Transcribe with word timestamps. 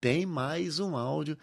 tem 0.00 0.24
mais 0.24 0.78
um 0.78 0.96
áudio. 0.96 1.36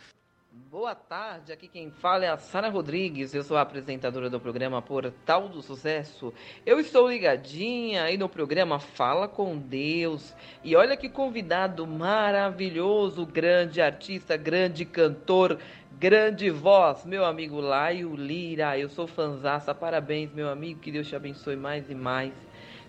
Boa 0.71 0.95
tarde, 0.95 1.51
aqui 1.51 1.67
quem 1.67 1.91
fala 1.91 2.23
é 2.23 2.29
a 2.29 2.37
Sara 2.37 2.69
Rodrigues, 2.69 3.33
eu 3.33 3.43
sou 3.43 3.57
a 3.57 3.61
apresentadora 3.61 4.29
do 4.29 4.39
programa 4.39 4.81
Portal 4.81 5.49
do 5.49 5.61
Sucesso. 5.61 6.33
Eu 6.65 6.79
estou 6.79 7.09
ligadinha 7.09 8.03
aí 8.03 8.17
no 8.17 8.29
programa 8.29 8.79
Fala 8.79 9.27
com 9.27 9.57
Deus. 9.57 10.33
E 10.63 10.73
olha 10.75 10.95
que 10.95 11.09
convidado 11.09 11.85
maravilhoso, 11.85 13.25
grande 13.25 13.81
artista, 13.81 14.37
grande 14.37 14.85
cantor, 14.85 15.59
grande 15.99 16.49
voz, 16.49 17.05
meu 17.05 17.25
amigo 17.25 17.59
Laio 17.59 18.15
Lira. 18.15 18.77
Eu 18.77 18.87
sou 18.87 19.07
fanzaça, 19.07 19.75
parabéns, 19.75 20.31
meu 20.33 20.49
amigo, 20.49 20.79
que 20.79 20.91
Deus 20.91 21.07
te 21.07 21.15
abençoe 21.15 21.57
mais 21.57 21.89
e 21.89 21.95
mais. 21.95 22.33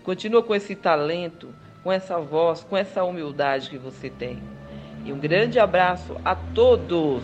Continua 0.05 0.43
com 0.43 0.55
esse 0.55 0.77
talento, 0.77 1.53
com 1.83 1.91
essa 1.91 2.19
voz, 2.21 2.63
com 2.63 2.77
essa 2.77 3.03
humildade 3.03 3.71
que 3.71 3.79
você 3.79 4.09
tem. 4.09 4.41
E 5.07 5.13
um 5.13 5.21
grande 5.21 5.57
abraço 5.61 6.17
a 6.25 6.35
todos 6.35 7.23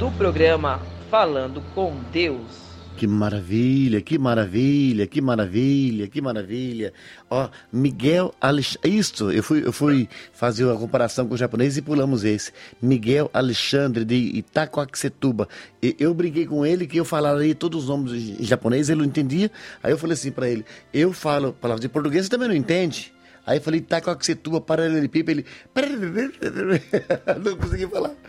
do 0.00 0.10
programa 0.18 0.80
Falando 1.08 1.62
com 1.72 1.94
Deus. 2.12 2.64
Que 2.96 3.06
maravilha, 3.06 4.00
que 4.00 4.18
maravilha, 4.18 5.06
que 5.06 5.20
maravilha, 5.20 6.08
que 6.08 6.20
maravilha. 6.20 6.92
Ó, 7.30 7.48
Miguel 7.72 8.34
Alexandre. 8.40 8.98
Isso, 8.98 9.30
eu 9.30 9.44
fui, 9.44 9.64
eu 9.64 9.72
fui 9.72 10.08
fazer 10.32 10.64
uma 10.64 10.76
comparação 10.76 11.28
com 11.28 11.34
o 11.34 11.38
japonês 11.38 11.76
e 11.76 11.82
pulamos 11.82 12.24
esse. 12.24 12.50
Miguel 12.82 13.30
Alexandre 13.32 14.04
de 14.04 14.16
Itacoaxetuba. 14.16 15.48
Eu 15.80 16.12
briguei 16.14 16.46
com 16.46 16.66
ele 16.66 16.84
que 16.84 16.98
eu 16.98 17.04
falaria 17.04 17.54
todos 17.54 17.84
os 17.84 17.88
nomes 17.88 18.40
em 18.40 18.44
japonês, 18.44 18.88
ele 18.88 18.98
não 18.98 19.06
entendia. 19.06 19.52
Aí 19.84 19.92
eu 19.92 19.98
falei 19.98 20.14
assim 20.14 20.32
para 20.32 20.48
ele: 20.48 20.64
eu 20.92 21.12
falo 21.12 21.52
palavras 21.52 21.80
de 21.80 21.88
português, 21.88 22.24
você 22.26 22.30
também 22.30 22.48
não 22.48 22.56
entende? 22.56 23.13
Aí 23.46 23.58
eu 23.58 23.62
falei, 23.62 23.80
tá 23.80 24.00
com 24.00 24.10
a 24.10 24.14
Tacoaxetuba, 24.14 24.60
paralelepípedo, 24.60 25.40
ele... 25.40 25.44
Não 27.44 27.56
consegui 27.58 27.86
falar. 27.86 28.10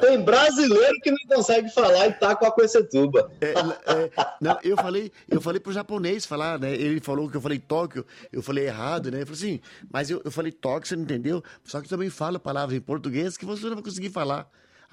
Tem 0.00 0.20
brasileiro 0.22 1.00
que 1.00 1.10
não 1.10 1.18
consegue 1.28 1.68
falar 1.70 2.08
e 2.08 2.12
tá 2.12 2.36
com 2.36 2.44
a 2.44 2.50
Tacoaxetuba. 2.50 3.30
É, 3.40 3.52
é, 3.52 4.10
não, 4.40 4.58
eu 4.62 4.76
falei, 4.76 5.10
eu 5.28 5.40
falei 5.40 5.60
pro 5.60 5.72
japonês 5.72 6.26
falar, 6.26 6.58
né? 6.58 6.74
Ele 6.74 7.00
falou 7.00 7.30
que 7.30 7.36
eu 7.36 7.40
falei 7.40 7.58
Tóquio, 7.58 8.04
eu 8.30 8.42
falei 8.42 8.66
errado, 8.66 9.10
né? 9.10 9.18
Ele 9.18 9.26
falou 9.26 9.38
assim, 9.38 9.60
mas 9.90 10.10
eu, 10.10 10.20
eu 10.24 10.30
falei 10.30 10.52
Tóquio, 10.52 10.88
você 10.88 10.96
não 10.96 11.04
entendeu? 11.04 11.42
Só 11.64 11.80
que 11.80 11.88
também 11.88 12.10
fala 12.10 12.38
palavras 12.38 12.76
em 12.76 12.82
português 12.82 13.38
que 13.38 13.46
você 13.46 13.64
não 13.66 13.76
vai 13.76 13.84
conseguir 13.84 14.10
falar. 14.10 14.46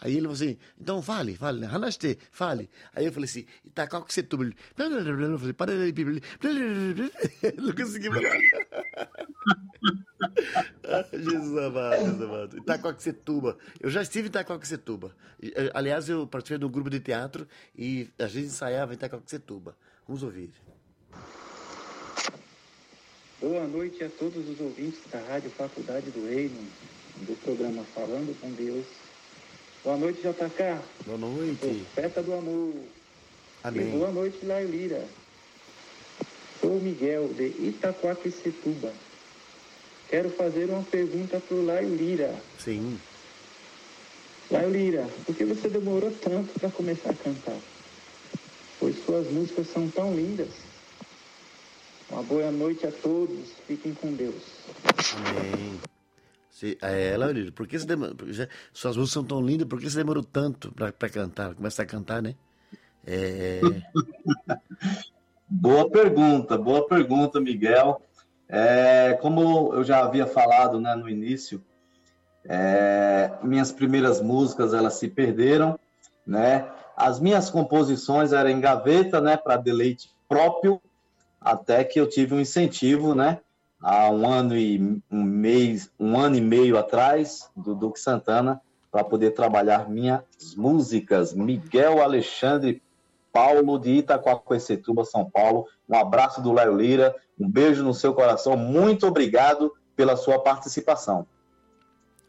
Aí 0.04 0.14
ele 0.14 0.22
falou 0.22 0.34
assim, 0.34 0.58
então 0.80 1.00
fale, 1.00 1.36
fale, 1.36 1.60
né? 1.60 1.68
Hanaste, 1.72 2.18
fale. 2.32 2.68
Aí 2.96 3.06
eu 3.06 3.14
falei 3.14 3.30
assim, 3.30 3.46
tá 3.72 3.86
qual 3.86 4.04
que 4.04 4.12
você 4.12 4.24
tuba? 4.24 4.46
Eu 4.46 5.38
falei, 5.38 5.54
para 5.54 5.72
não 7.62 7.72
consegui 7.72 8.08
falar. 8.10 8.32
Jesus 11.14 11.58
amado, 11.58 12.00
Jesus 12.00 12.22
amado. 12.22 12.58
Itacoaxetuba. 12.58 13.58
Eu 13.80 13.92
já 13.92 14.02
estive 14.02 14.28
em 14.28 14.30
Itacoaxetuba. 14.30 15.16
Eh, 15.40 15.70
aliás, 15.72 16.10
eu 16.10 16.26
participei 16.26 16.58
de 16.58 16.66
um 16.66 16.72
grupo 16.72 16.90
de 16.90 17.00
teatro 17.00 17.48
e 17.78 18.10
a 18.18 18.26
gente 18.26 18.48
ensaiava 18.48 18.94
em 18.94 18.96
Itacoaxetuba. 18.96 19.78
Vamos 20.08 20.24
ouvir. 20.24 20.52
Boa 23.40 23.68
noite 23.68 24.04
a 24.04 24.10
todos 24.10 24.50
os 24.50 24.60
ouvintes 24.60 25.00
da 25.12 25.20
Rádio 25.20 25.52
Faculdade 25.52 26.10
do 26.10 26.28
Reino, 26.28 26.68
do 27.18 27.36
programa 27.44 27.84
Falando 27.84 28.36
com 28.40 28.52
Deus 28.54 28.86
Boa 29.84 29.98
noite, 29.98 30.22
JK. 30.22 30.80
Boa 31.08 31.18
noite. 31.18 31.86
Profeta 31.94 32.22
do 32.22 32.34
amor. 32.34 32.74
Amém. 33.64 33.88
E 33.88 33.92
boa 33.98 34.12
noite, 34.12 34.46
Lailira. 34.46 35.04
Sou 36.60 36.80
Miguel, 36.80 37.30
de 37.30 37.48
Itaquaquecetuba. 37.48 38.94
Quero 40.08 40.30
fazer 40.30 40.70
uma 40.70 40.84
pergunta 40.84 41.40
para 41.40 41.58
o 41.58 41.66
Lailira. 41.66 42.36
Sim. 42.60 43.00
Lailira, 44.52 45.10
por 45.26 45.36
que 45.36 45.46
você 45.46 45.68
demorou 45.68 46.12
tanto 46.12 46.60
para 46.60 46.70
começar 46.70 47.10
a 47.10 47.16
cantar? 47.16 47.58
Pois 48.80 49.04
suas 49.04 49.32
músicas 49.32 49.68
são 49.68 49.90
tão 49.90 50.14
lindas. 50.14 50.50
Uma 52.08 52.22
boa 52.22 52.52
noite 52.52 52.86
a 52.86 52.92
todos. 52.92 53.50
Fiquem 53.66 53.96
com 53.96 54.14
Deus. 54.14 54.44
Amém. 55.16 55.80
Se, 56.62 56.78
é, 56.80 57.14
ela, 57.14 57.34
por 57.56 57.66
que 57.66 57.80
você 57.80 57.88
demorou, 57.88 58.16
suas 58.72 58.96
músicas 58.96 59.14
são 59.14 59.24
tão 59.24 59.42
lindas, 59.42 59.68
por 59.68 59.80
que 59.80 59.90
você 59.90 59.98
demorou 59.98 60.24
tanto 60.24 60.72
para 60.72 61.10
cantar? 61.10 61.56
Começar 61.56 61.82
a 61.82 61.88
cantar, 61.88 62.22
né? 62.22 62.36
É... 63.04 63.62
boa 65.50 65.90
pergunta, 65.90 66.60
boa 66.60 66.88
pergunta, 66.88 67.42
Miguel. 67.42 68.00
É, 68.48 69.18
como 69.20 69.74
eu 69.74 69.84
já 69.84 70.04
havia 70.04 70.28
falado 70.28 70.80
né, 70.80 70.94
no 70.94 71.10
início, 71.10 71.64
é, 72.46 73.32
minhas 73.42 73.72
primeiras 73.72 74.22
músicas 74.22 74.72
elas 74.72 74.94
se 74.94 75.08
perderam, 75.08 75.80
né? 76.28 76.70
As 76.96 77.20
minhas 77.20 77.50
composições 77.50 78.34
eram 78.34 78.52
em 78.52 78.62
gaveta, 78.62 79.20
né, 79.20 79.36
para 79.36 79.58
deleite 79.58 80.12
próprio, 80.30 80.80
até 81.40 81.84
que 81.84 82.00
eu 82.00 82.08
tive 82.08 82.36
um 82.36 82.40
incentivo, 82.40 83.16
né, 83.16 83.40
há 83.82 84.10
um 84.10 84.28
ano 84.28 84.56
e 84.56 85.02
um 85.10 85.24
mês, 85.24 85.92
um 86.00 86.20
ano 86.20 86.36
e 86.36 86.42
meio 86.42 86.78
atrás, 86.78 87.50
do 87.56 87.74
Duque 87.74 88.00
Santana, 88.00 88.62
para 88.92 89.04
poder 89.04 89.32
trabalhar 89.32 89.90
minhas 89.90 90.22
músicas. 90.56 91.34
Miguel 91.34 92.02
Alexandre 92.02 92.82
Paulo 93.32 93.80
de 93.80 93.92
Itacoaquecetuba, 93.92 95.06
São 95.06 95.30
Paulo. 95.30 95.66
Um 95.90 95.96
abraço 95.96 96.42
do 96.42 96.52
Léo 96.52 96.76
Lira, 96.76 97.16
um 97.40 97.50
beijo 97.50 97.84
no 97.84 97.94
seu 97.94 98.14
coração. 98.14 98.58
Muito 98.58 99.08
obrigado 99.08 99.74
pela 99.96 100.16
sua 100.16 100.40
participação. 100.40 101.26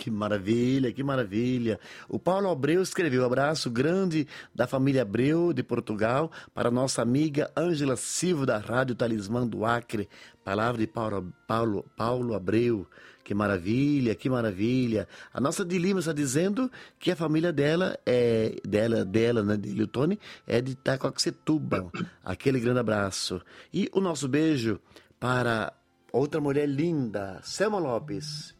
Que 0.02 0.10
maravilha, 0.10 0.92
que 0.92 1.00
maravilha. 1.00 1.78
O 2.08 2.18
Paulo 2.18 2.50
Abreu 2.50 2.82
escreveu: 2.82 3.24
abraço 3.24 3.70
grande 3.70 4.26
da 4.52 4.66
família 4.66 5.02
Abreu 5.02 5.52
de 5.52 5.62
Portugal 5.62 6.28
para 6.52 6.72
nossa 6.72 7.00
amiga 7.00 7.52
Ângela 7.56 7.94
Silva 7.94 8.44
da 8.44 8.58
Rádio 8.58 8.96
Talismã 8.96 9.46
do 9.46 9.64
Acre. 9.64 10.08
Palavra 10.44 10.80
de 10.80 10.88
Paulo, 10.88 11.32
Paulo, 11.46 11.84
Paulo 11.96 12.34
Abreu. 12.34 12.84
Que 13.22 13.32
maravilha, 13.32 14.16
que 14.16 14.28
maravilha. 14.28 15.06
A 15.32 15.40
nossa 15.40 15.64
de 15.64 15.78
Lima 15.78 16.00
está 16.00 16.12
dizendo 16.12 16.68
que 16.98 17.12
a 17.12 17.14
família 17.14 17.52
dela 17.52 17.96
é 18.04 18.56
dela, 18.66 19.04
dela, 19.04 19.44
né, 19.44 19.56
de 19.56 19.86
Tony, 19.86 20.18
é 20.48 20.60
de 20.60 20.72
Itacoaxetuba. 20.72 21.92
Aquele 22.24 22.58
grande 22.58 22.80
abraço. 22.80 23.40
E 23.72 23.88
o 23.92 24.00
nosso 24.00 24.26
beijo 24.26 24.80
para 25.20 25.72
outra 26.12 26.40
mulher 26.40 26.68
linda, 26.68 27.38
Selma 27.44 27.78
Lopes. 27.78 28.52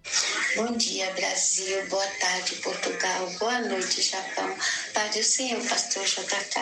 Bom 0.54 0.70
dia, 0.72 1.10
Brasil. 1.12 1.86
Boa 1.86 2.06
tarde, 2.20 2.56
Portugal. 2.56 3.30
Boa 3.38 3.58
noite, 3.60 4.02
Japão. 4.02 4.54
Padre 4.92 5.20
o 5.20 5.24
Senhor, 5.24 5.66
pastor 5.66 6.04
JK, 6.04 6.60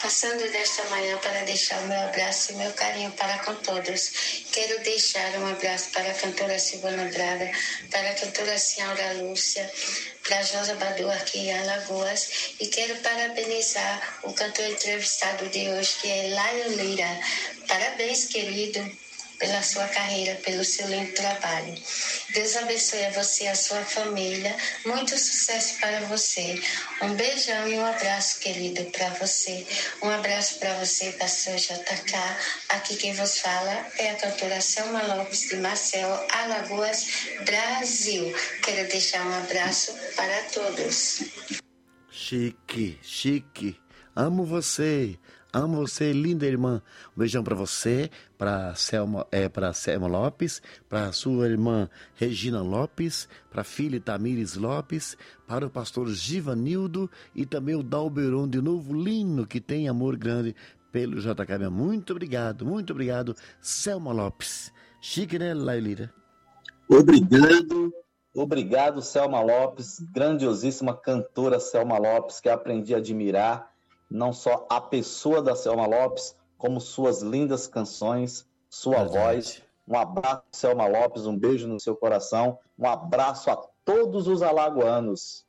passando 0.00 0.48
desta 0.52 0.84
manhã 0.84 1.18
para 1.18 1.44
deixar 1.44 1.82
o 1.82 1.88
meu 1.88 2.00
abraço 2.00 2.52
e 2.52 2.54
meu 2.54 2.70
carinho 2.74 3.10
para 3.12 3.38
com 3.38 3.56
todos. 3.56 4.44
Quero 4.52 4.80
deixar 4.84 5.32
um 5.40 5.48
abraço 5.48 5.90
para 5.90 6.12
a 6.12 6.14
cantora 6.14 6.56
Silvana 6.60 7.10
Braga, 7.10 7.50
para 7.90 8.10
a 8.10 8.14
cantora 8.14 8.56
Senhora 8.56 9.14
Lúcia, 9.14 9.68
para 10.22 10.40
Josa 10.42 10.76
Badu 10.76 11.10
aqui 11.10 11.38
em 11.40 11.58
Alagoas 11.58 12.54
e 12.60 12.68
quero 12.68 12.94
parabenizar 12.98 14.20
o 14.22 14.32
cantor 14.32 14.70
entrevistado 14.70 15.48
de 15.48 15.70
hoje, 15.70 15.94
que 16.00 16.08
é 16.08 16.28
Laio 16.28 16.76
Lira. 16.76 17.20
Parabéns, 17.66 18.26
querido 18.26 19.03
pela 19.38 19.62
sua 19.62 19.86
carreira, 19.88 20.34
pelo 20.36 20.64
seu 20.64 20.86
lindo 20.88 21.12
trabalho. 21.12 21.74
Deus 22.32 22.56
abençoe 22.56 23.04
a 23.04 23.10
você 23.10 23.44
e 23.44 23.48
a 23.48 23.54
sua 23.54 23.82
família. 23.84 24.56
Muito 24.84 25.10
sucesso 25.18 25.78
para 25.80 26.00
você. 26.00 26.60
Um 27.02 27.14
beijão 27.14 27.68
e 27.68 27.78
um 27.78 27.84
abraço, 27.84 28.40
querido, 28.40 28.84
para 28.86 29.10
você. 29.10 29.66
Um 30.02 30.10
abraço 30.10 30.58
para 30.58 30.74
você, 30.74 31.12
pastor 31.12 31.56
JK. 31.56 32.14
Aqui 32.70 32.96
quem 32.96 33.12
vos 33.14 33.38
fala 33.38 33.86
é 33.98 34.10
a 34.10 34.16
cantora 34.16 34.60
Selma 34.60 35.02
Lopes 35.02 35.48
de 35.48 35.56
Marcel, 35.56 36.26
Alagoas, 36.30 37.06
Brasil. 37.44 38.34
Quero 38.62 38.88
deixar 38.88 39.26
um 39.26 39.34
abraço 39.34 39.92
para 40.16 40.42
todos. 40.44 41.24
Chique, 42.10 42.98
chique. 43.02 43.78
Amo 44.16 44.44
você. 44.44 45.18
Amo 45.52 45.76
você, 45.76 46.12
linda 46.12 46.46
irmã. 46.46 46.82
Um 47.16 47.20
beijão 47.20 47.44
para 47.44 47.54
você, 47.54 48.10
para 48.44 48.74
Selma, 48.74 49.26
é, 49.32 49.48
para 49.48 49.72
Selma 49.72 50.06
Lopes, 50.06 50.60
para 50.86 51.10
sua 51.12 51.48
irmã 51.48 51.88
Regina 52.14 52.60
Lopes, 52.60 53.26
para 53.50 53.62
a 53.62 53.64
filha 53.64 53.98
Tamires 53.98 54.54
Lopes, 54.54 55.16
para 55.46 55.66
o 55.66 55.70
pastor 55.70 56.10
Givanildo 56.10 57.10
e 57.34 57.46
também 57.46 57.74
o 57.74 57.82
Dalberon 57.82 58.46
de 58.46 58.60
Novo 58.60 58.92
Lino, 58.92 59.46
que 59.46 59.62
tem 59.62 59.88
amor 59.88 60.18
grande 60.18 60.54
pelo 60.92 61.22
JK. 61.22 61.70
Muito 61.70 62.10
obrigado, 62.10 62.66
muito 62.66 62.90
obrigado, 62.92 63.34
Selma 63.62 64.12
Lopes. 64.12 64.70
Chique, 65.00 65.38
né, 65.38 65.54
Lailira? 65.54 66.12
Obrigado, 66.86 67.94
obrigado, 68.34 69.00
Selma 69.00 69.40
Lopes, 69.40 70.00
grandiosíssima 70.12 70.94
cantora 70.94 71.58
Selma 71.58 71.96
Lopes, 71.96 72.40
que 72.40 72.50
aprendi 72.50 72.94
a 72.94 72.98
admirar 72.98 73.70
não 74.10 74.34
só 74.34 74.66
a 74.68 74.82
pessoa 74.82 75.40
da 75.40 75.56
Selma 75.56 75.86
Lopes, 75.86 76.36
como 76.56 76.80
suas 76.80 77.22
lindas 77.22 77.66
canções, 77.66 78.46
sua 78.68 79.04
Verdade. 79.04 79.18
voz. 79.18 79.62
Um 79.86 79.96
abraço, 79.96 80.42
Selma 80.52 80.86
Lopes, 80.86 81.26
um 81.26 81.38
beijo 81.38 81.66
no 81.66 81.78
seu 81.78 81.94
coração. 81.94 82.58
Um 82.78 82.86
abraço 82.86 83.50
a 83.50 83.56
todos 83.84 84.26
os 84.26 84.42
alagoanos. 84.42 85.44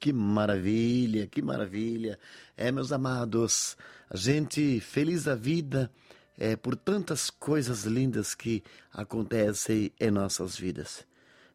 Que 0.00 0.12
maravilha, 0.12 1.26
que 1.26 1.40
maravilha. 1.40 2.18
É, 2.56 2.72
meus 2.72 2.92
amados, 2.92 3.76
a 4.10 4.16
gente 4.16 4.80
feliz 4.80 5.24
da 5.24 5.34
vida 5.34 5.90
é, 6.36 6.56
por 6.56 6.76
tantas 6.76 7.30
coisas 7.30 7.84
lindas 7.84 8.34
que 8.34 8.62
acontecem 8.92 9.92
em 9.98 10.10
nossas 10.10 10.56
vidas. 10.56 11.06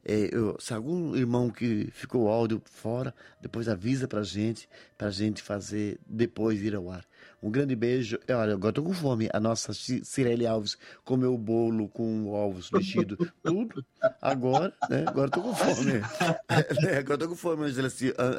É, 0.04 0.30
eu, 0.32 0.56
se 0.60 0.74
algum 0.74 1.16
irmão 1.16 1.50
que 1.50 1.90
ficou 1.92 2.24
o 2.24 2.28
áudio 2.30 2.62
fora, 2.66 3.14
depois 3.42 3.68
avisa 3.68 4.08
pra 4.08 4.24
gente, 4.24 4.70
pra 4.98 5.10
gente 5.10 5.42
fazer 5.42 6.00
depois 6.08 6.62
ir 6.62 6.76
ao 6.76 6.90
ar. 6.90 7.06
Um 7.42 7.50
grande 7.50 7.76
beijo. 7.76 8.20
É, 8.28 8.36
olha, 8.36 8.54
agora 8.54 8.74
tô 8.74 8.84
com 8.84 8.94
fome. 8.94 9.30
A 9.34 9.40
nossa 9.40 9.74
Cirele 9.74 10.46
Alves 10.46 10.78
comeu 11.06 11.34
o 11.34 11.38
bolo 11.38 11.88
com 11.88 12.28
ovos 12.28 12.70
mexido, 12.72 13.18
tudo. 13.44 13.86
Agora, 14.22 14.74
né? 14.90 15.06
Agora 15.08 15.30
tô 15.30 15.42
com 15.42 15.56
fome. 15.56 16.02
É, 16.88 16.98
agora 16.98 17.18
tô 17.18 17.30
com 17.30 17.36
fome, 17.36 17.66
Angela 17.66 17.88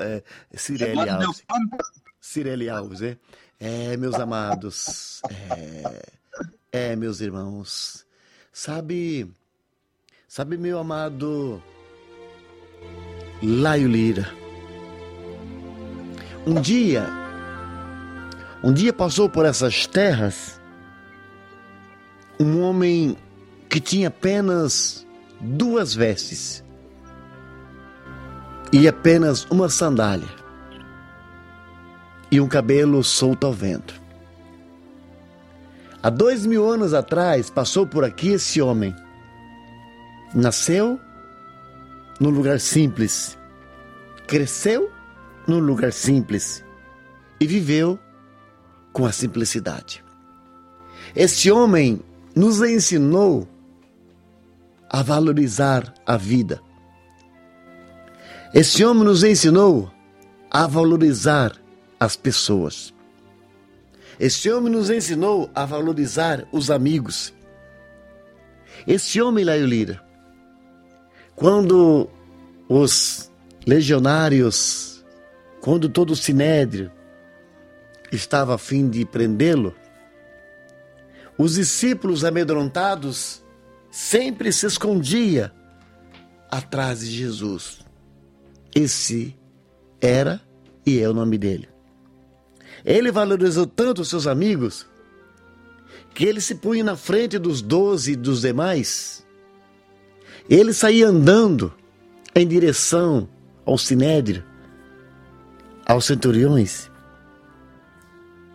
é, 0.00 0.22
Cirele 0.56 1.08
Alves. 1.08 1.44
Cirele 2.20 2.68
Alves, 2.68 3.02
é? 3.02 3.16
É, 3.58 3.96
meus 3.96 4.14
amados. 4.14 5.22
É, 6.72 6.90
é 6.92 6.96
meus 6.96 7.20
irmãos. 7.20 8.06
Sabe 8.52 9.30
Sabe, 10.32 10.56
meu 10.56 10.78
amado 10.78 11.60
Laio 13.42 13.88
Lira, 13.88 14.32
um 16.46 16.60
dia, 16.60 17.04
um 18.62 18.72
dia 18.72 18.92
passou 18.92 19.28
por 19.28 19.44
essas 19.44 19.88
terras 19.88 20.60
um 22.38 22.62
homem 22.62 23.16
que 23.68 23.80
tinha 23.80 24.06
apenas 24.06 25.04
duas 25.40 25.96
vestes 25.96 26.62
e 28.72 28.86
apenas 28.86 29.44
uma 29.46 29.68
sandália 29.68 30.30
e 32.30 32.40
um 32.40 32.46
cabelo 32.46 33.02
solto 33.02 33.48
ao 33.48 33.52
vento. 33.52 34.00
Há 36.00 36.08
dois 36.08 36.46
mil 36.46 36.70
anos 36.70 36.94
atrás 36.94 37.50
passou 37.50 37.84
por 37.84 38.04
aqui 38.04 38.28
esse 38.28 38.62
homem 38.62 38.94
Nasceu 40.34 41.00
num 42.20 42.30
lugar 42.30 42.60
simples, 42.60 43.36
cresceu 44.26 44.90
num 45.46 45.58
lugar 45.58 45.92
simples 45.92 46.64
e 47.40 47.46
viveu 47.46 47.98
com 48.92 49.06
a 49.06 49.12
simplicidade. 49.12 50.04
Este 51.16 51.50
homem 51.50 52.00
nos 52.36 52.60
ensinou 52.60 53.48
a 54.88 55.02
valorizar 55.02 55.92
a 56.06 56.16
vida. 56.16 56.60
Este 58.54 58.84
homem 58.84 59.04
nos 59.04 59.24
ensinou 59.24 59.90
a 60.50 60.66
valorizar 60.66 61.56
as 61.98 62.16
pessoas. 62.16 62.92
Este 64.18 64.50
homem 64.50 64.72
nos 64.72 64.90
ensinou 64.90 65.50
a 65.54 65.64
valorizar 65.64 66.46
os 66.52 66.70
amigos. 66.70 67.32
Este 68.86 69.20
homem, 69.20 69.44
Laio 69.44 69.66
Lira, 69.66 70.09
quando 71.40 72.06
os 72.68 73.32
legionários, 73.66 75.02
quando 75.62 75.88
todo 75.88 76.10
o 76.10 76.16
sinédrio 76.16 76.92
estava 78.12 78.56
a 78.56 78.58
fim 78.58 78.90
de 78.90 79.06
prendê-lo, 79.06 79.74
os 81.38 81.54
discípulos 81.54 82.26
amedrontados 82.26 83.42
sempre 83.90 84.52
se 84.52 84.66
escondia 84.66 85.50
atrás 86.50 87.00
de 87.00 87.10
Jesus. 87.10 87.78
Esse 88.74 89.34
era 89.98 90.42
e 90.84 91.00
é 91.00 91.08
o 91.08 91.14
nome 91.14 91.38
dele. 91.38 91.70
Ele 92.84 93.10
valorizou 93.10 93.66
tanto 93.66 94.02
os 94.02 94.10
seus 94.10 94.26
amigos 94.26 94.86
que 96.14 96.26
ele 96.26 96.42
se 96.42 96.56
punha 96.56 96.84
na 96.84 96.96
frente 96.96 97.38
dos 97.38 97.62
doze 97.62 98.12
e 98.12 98.16
dos 98.16 98.42
demais 98.42 99.24
ele 100.48 100.72
saía 100.72 101.08
andando 101.08 101.72
em 102.34 102.46
direção 102.46 103.28
ao 103.64 103.76
sinédrio, 103.76 104.44
aos 105.86 106.04
centuriões. 106.04 106.90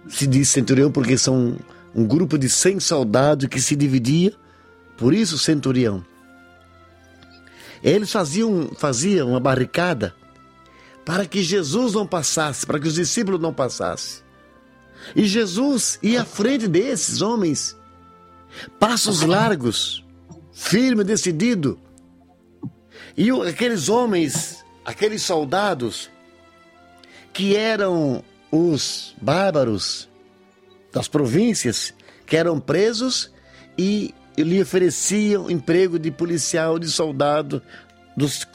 Se 0.07 0.27
diz 0.27 0.49
centurião 0.49 0.91
porque 0.91 1.17
são 1.17 1.57
um 1.93 2.05
grupo 2.05 2.37
de 2.37 2.49
cem 2.49 2.79
soldados 2.79 3.47
que 3.47 3.59
se 3.59 3.75
dividia, 3.75 4.33
por 4.97 5.13
isso 5.13 5.37
centurião. 5.37 6.05
Eles 7.83 8.11
faziam, 8.11 8.69
faziam 8.77 9.29
uma 9.29 9.39
barricada 9.39 10.15
para 11.05 11.25
que 11.25 11.43
Jesus 11.43 11.93
não 11.93 12.07
passasse, 12.07 12.65
para 12.65 12.79
que 12.79 12.87
os 12.87 12.95
discípulos 12.95 13.39
não 13.39 13.53
passassem. 13.53 14.23
E 15.15 15.25
Jesus 15.25 15.99
ia 16.01 16.21
à 16.21 16.25
frente 16.25 16.67
desses 16.67 17.21
homens, 17.21 17.77
passos 18.79 19.21
largos, 19.21 20.04
firme, 20.55 21.03
decidido, 21.03 21.77
e 23.15 23.29
aqueles 23.29 23.89
homens, 23.89 24.65
aqueles 24.85 25.21
soldados, 25.21 26.09
que 27.33 27.55
eram 27.55 28.23
os 28.49 29.13
bárbaros 29.21 30.09
das 30.93 31.09
províncias, 31.09 31.93
que 32.25 32.37
eram 32.37 32.59
presos 32.59 33.31
e 33.77 34.13
lhe 34.37 34.61
ofereciam 34.61 35.51
emprego 35.51 35.99
de 35.99 36.09
policial, 36.09 36.79
de 36.79 36.89
soldado, 36.89 37.61
dos, 38.15 38.47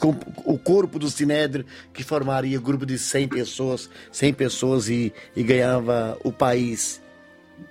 o 0.43 0.57
corpo 0.57 0.97
do 0.97 1.09
Sinédrio, 1.09 1.65
que 1.93 2.03
formaria 2.03 2.59
um 2.59 2.63
grupo 2.63 2.83
de 2.83 2.97
100 2.97 3.27
pessoas, 3.27 3.89
100 4.11 4.33
pessoas 4.33 4.89
e, 4.89 5.13
e 5.35 5.43
ganhava 5.43 6.17
o 6.23 6.31
país 6.31 6.99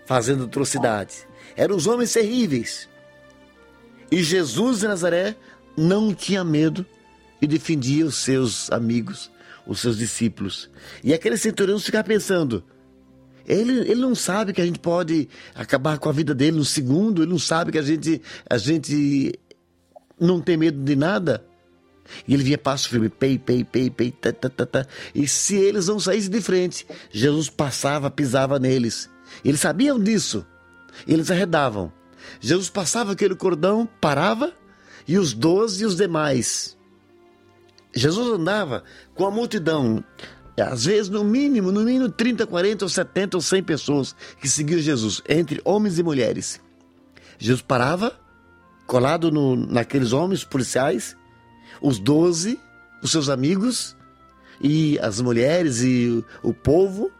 fazendo 0.06 0.44
atrocidades. 0.44 1.26
Eram 1.56 1.74
os 1.74 1.88
homens 1.88 2.12
terríveis. 2.12 2.88
E 4.10 4.22
Jesus 4.22 4.80
de 4.80 4.88
Nazaré 4.88 5.36
não 5.76 6.14
tinha 6.14 6.42
medo 6.44 6.84
e 7.40 7.46
defendia 7.46 8.04
os 8.04 8.16
seus 8.16 8.70
amigos, 8.70 9.30
os 9.66 9.80
seus 9.80 9.96
discípulos. 9.96 10.68
E 11.02 11.14
aquele 11.14 11.36
centurião 11.36 11.78
ficava 11.78 12.04
pensando: 12.04 12.64
ele, 13.46 13.72
ele 13.80 14.00
não 14.00 14.14
sabe 14.14 14.52
que 14.52 14.60
a 14.60 14.66
gente 14.66 14.78
pode 14.78 15.28
acabar 15.54 15.98
com 15.98 16.08
a 16.08 16.12
vida 16.12 16.34
dele 16.34 16.56
no 16.56 16.64
segundo, 16.64 17.22
ele 17.22 17.30
não 17.30 17.38
sabe 17.38 17.72
que 17.72 17.78
a 17.78 17.82
gente, 17.82 18.20
a 18.48 18.58
gente 18.58 19.32
não 20.18 20.40
tem 20.40 20.56
medo 20.56 20.82
de 20.82 20.96
nada. 20.96 21.44
E 22.26 22.34
ele 22.34 22.42
vinha 22.42 22.58
passo 22.58 22.88
firme, 22.88 23.08
pei, 23.08 23.38
pei, 23.38 23.62
pei, 23.62 23.88
pei, 23.88 24.10
tá, 24.10 24.32
tá, 24.32 24.48
tá, 24.48 24.66
tá. 24.66 24.86
E 25.14 25.28
se 25.28 25.54
eles 25.54 25.86
não 25.86 26.00
saíssem 26.00 26.30
de 26.30 26.40
frente, 26.40 26.86
Jesus 27.10 27.48
passava, 27.48 28.10
pisava 28.10 28.58
neles. 28.58 29.08
Eles 29.44 29.60
sabiam 29.60 29.98
disso. 29.98 30.44
Eles 31.06 31.30
arredavam. 31.30 31.92
Jesus 32.40 32.70
passava 32.70 33.12
aquele 33.12 33.34
cordão, 33.34 33.88
parava 34.00 34.52
e 35.06 35.18
os 35.18 35.32
doze 35.32 35.82
e 35.82 35.86
os 35.86 35.96
demais. 35.96 36.76
Jesus 37.94 38.28
andava 38.28 38.84
com 39.14 39.26
a 39.26 39.30
multidão, 39.30 40.04
às 40.56 40.84
vezes 40.84 41.08
no 41.08 41.24
mínimo, 41.24 41.72
no 41.72 41.82
mínimo 41.82 42.08
30, 42.08 42.46
40 42.46 42.84
ou 42.84 42.88
70 42.88 43.36
ou 43.36 43.40
100 43.40 43.62
pessoas 43.62 44.16
que 44.40 44.48
seguiam 44.48 44.78
Jesus, 44.78 45.22
entre 45.28 45.60
homens 45.64 45.98
e 45.98 46.02
mulheres. 46.02 46.60
Jesus 47.38 47.62
parava, 47.62 48.18
colado 48.86 49.30
no, 49.30 49.56
naqueles 49.56 50.12
homens 50.12 50.44
policiais, 50.44 51.16
os 51.80 51.98
doze, 51.98 52.60
os 53.02 53.10
seus 53.10 53.28
amigos 53.28 53.96
e 54.60 54.98
as 55.00 55.20
mulheres 55.20 55.82
e 55.82 56.22
o, 56.42 56.50
o 56.50 56.54
povo 56.54 57.10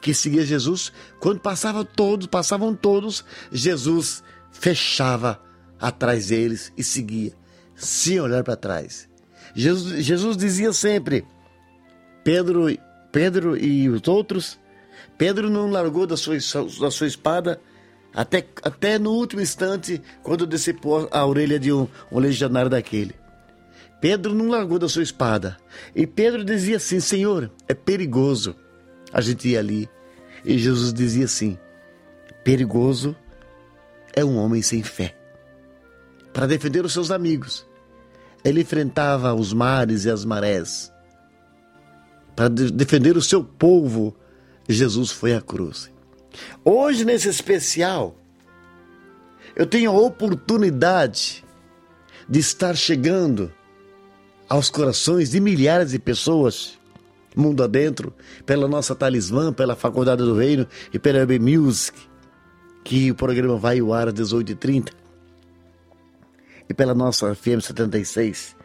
que 0.00 0.12
seguia 0.12 0.44
Jesus. 0.44 0.92
Quando 1.20 1.40
passavam 1.40 1.84
todos, 1.84 2.26
passavam 2.26 2.74
todos, 2.74 3.24
Jesus 3.52 4.22
fechava 4.58 5.40
atrás 5.80 6.28
deles 6.28 6.72
e 6.76 6.82
seguia, 6.82 7.32
sem 7.76 8.20
olhar 8.20 8.42
para 8.42 8.56
trás. 8.56 9.08
Jesus, 9.54 10.04
Jesus 10.04 10.36
dizia 10.36 10.72
sempre, 10.72 11.24
Pedro, 12.24 12.66
Pedro 13.12 13.56
e 13.56 13.88
os 13.88 14.06
outros, 14.08 14.58
Pedro 15.16 15.48
não 15.48 15.70
largou 15.70 16.06
da 16.06 16.16
sua, 16.16 16.36
da 16.80 16.90
sua 16.90 17.06
espada 17.06 17.60
até, 18.12 18.44
até 18.62 18.98
no 18.98 19.12
último 19.12 19.40
instante, 19.40 20.02
quando 20.22 20.46
decepou 20.46 21.08
a 21.10 21.24
orelha 21.24 21.58
de 21.58 21.72
um, 21.72 21.86
um 22.10 22.18
legionário 22.18 22.70
daquele. 22.70 23.14
Pedro 24.00 24.34
não 24.34 24.48
largou 24.48 24.78
da 24.78 24.88
sua 24.88 25.02
espada. 25.02 25.56
E 25.94 26.06
Pedro 26.06 26.44
dizia 26.44 26.76
assim: 26.76 27.00
Senhor, 27.00 27.50
é 27.66 27.74
perigoso 27.74 28.54
a 29.12 29.20
gente 29.20 29.48
ir 29.48 29.58
ali. 29.58 29.88
E 30.44 30.56
Jesus 30.56 30.92
dizia 30.92 31.24
assim: 31.24 31.58
perigoso 32.44 33.16
é 34.18 34.24
um 34.24 34.36
homem 34.36 34.60
sem 34.60 34.82
fé 34.82 35.16
para 36.32 36.46
defender 36.46 36.84
os 36.84 36.92
seus 36.92 37.12
amigos. 37.12 37.64
Ele 38.44 38.62
enfrentava 38.62 39.32
os 39.32 39.52
mares 39.52 40.04
e 40.04 40.10
as 40.10 40.24
marés. 40.24 40.92
Para 42.34 42.48
defender 42.48 43.16
o 43.16 43.22
seu 43.22 43.44
povo, 43.44 44.16
Jesus 44.68 45.12
foi 45.12 45.34
à 45.34 45.40
cruz. 45.40 45.90
Hoje, 46.64 47.04
nesse 47.04 47.28
especial, 47.28 48.16
eu 49.54 49.66
tenho 49.66 49.90
a 49.90 49.94
oportunidade 49.94 51.44
de 52.28 52.40
estar 52.40 52.76
chegando 52.76 53.52
aos 54.48 54.68
corações 54.68 55.30
de 55.30 55.40
milhares 55.40 55.92
de 55.92 55.98
pessoas, 55.98 56.76
mundo 57.36 57.62
adentro, 57.62 58.12
pela 58.44 58.66
nossa 58.66 58.96
talismã, 58.96 59.52
pela 59.52 59.76
Faculdade 59.76 60.22
do 60.22 60.34
Reino 60.34 60.66
e 60.92 60.98
pela 60.98 61.22
AB 61.22 61.38
Music, 61.38 62.07
que 62.88 63.10
o 63.10 63.14
programa 63.14 63.58
vai 63.58 63.80
ao 63.80 63.92
ar 63.92 64.08
às 64.08 64.14
18h30, 64.14 64.92
e 66.70 66.72
pela 66.72 66.94
nossa 66.94 67.34
FM 67.34 67.60
76. 67.60 68.56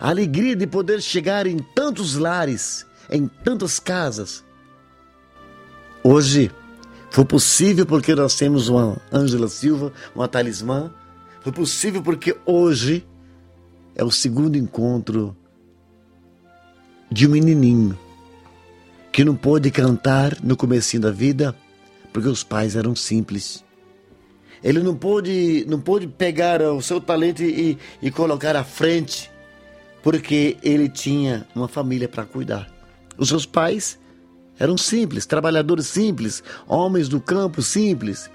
A 0.00 0.08
alegria 0.08 0.56
de 0.56 0.66
poder 0.66 1.00
chegar 1.00 1.46
em 1.46 1.58
tantos 1.58 2.16
lares, 2.16 2.84
em 3.08 3.28
tantas 3.28 3.78
casas. 3.78 4.44
Hoje 6.02 6.50
foi 7.08 7.24
possível 7.24 7.86
porque 7.86 8.16
nós 8.16 8.34
temos 8.34 8.68
uma 8.68 9.00
Ângela 9.12 9.46
Silva, 9.46 9.92
uma 10.12 10.26
talismã. 10.26 10.92
Foi 11.40 11.52
possível 11.52 12.02
porque 12.02 12.36
hoje 12.44 13.06
é 13.94 14.02
o 14.02 14.10
segundo 14.10 14.56
encontro 14.56 15.36
de 17.12 17.28
um 17.28 17.30
menininho 17.30 17.96
que 19.12 19.24
não 19.24 19.36
pôde 19.36 19.70
cantar 19.70 20.36
no 20.42 20.56
comecinho 20.56 21.02
da 21.02 21.12
vida 21.12 21.54
porque 22.12 22.28
os 22.28 22.42
pais 22.42 22.76
eram 22.76 22.94
simples. 22.94 23.64
Ele 24.62 24.80
não 24.80 24.94
pôde, 24.94 25.64
não 25.68 25.80
pôde 25.80 26.06
pegar 26.06 26.60
o 26.62 26.82
seu 26.82 27.00
talento 27.00 27.42
e, 27.42 27.78
e 28.02 28.10
colocar 28.10 28.56
à 28.56 28.64
frente 28.64 29.30
porque 30.02 30.56
ele 30.62 30.88
tinha 30.88 31.46
uma 31.54 31.68
família 31.68 32.08
para 32.08 32.24
cuidar. 32.24 32.70
Os 33.16 33.28
seus 33.28 33.44
pais 33.44 33.98
eram 34.58 34.76
simples, 34.76 35.26
trabalhadores 35.26 35.86
simples, 35.86 36.42
homens 36.66 37.08
do 37.08 37.20
campo 37.20 37.62
simples. 37.62 38.30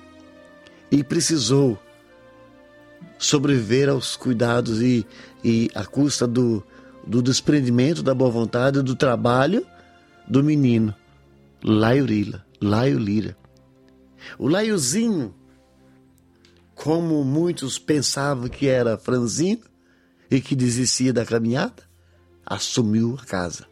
E 0.91 1.03
precisou 1.03 1.77
sobreviver 3.17 3.89
aos 3.89 4.15
cuidados 4.15 4.81
e, 4.81 5.05
e 5.43 5.69
à 5.73 5.85
custa 5.85 6.27
do, 6.27 6.63
do 7.05 7.21
desprendimento, 7.21 8.03
da 8.03 8.13
boa 8.13 8.29
vontade, 8.29 8.81
do 8.81 8.95
trabalho 8.95 9.65
do 10.27 10.43
menino, 10.43 10.93
Laio 11.63 12.05
Lira. 12.05 13.35
O 14.37 14.47
Laiozinho, 14.47 15.33
como 16.75 17.23
muitos 17.23 17.77
pensavam 17.77 18.47
que 18.47 18.67
era 18.67 18.97
franzino 18.97 19.63
e 20.29 20.41
que 20.41 20.55
desistia 20.55 21.13
da 21.13 21.25
caminhada, 21.25 21.83
assumiu 22.45 23.17
a 23.21 23.25
casa 23.25 23.65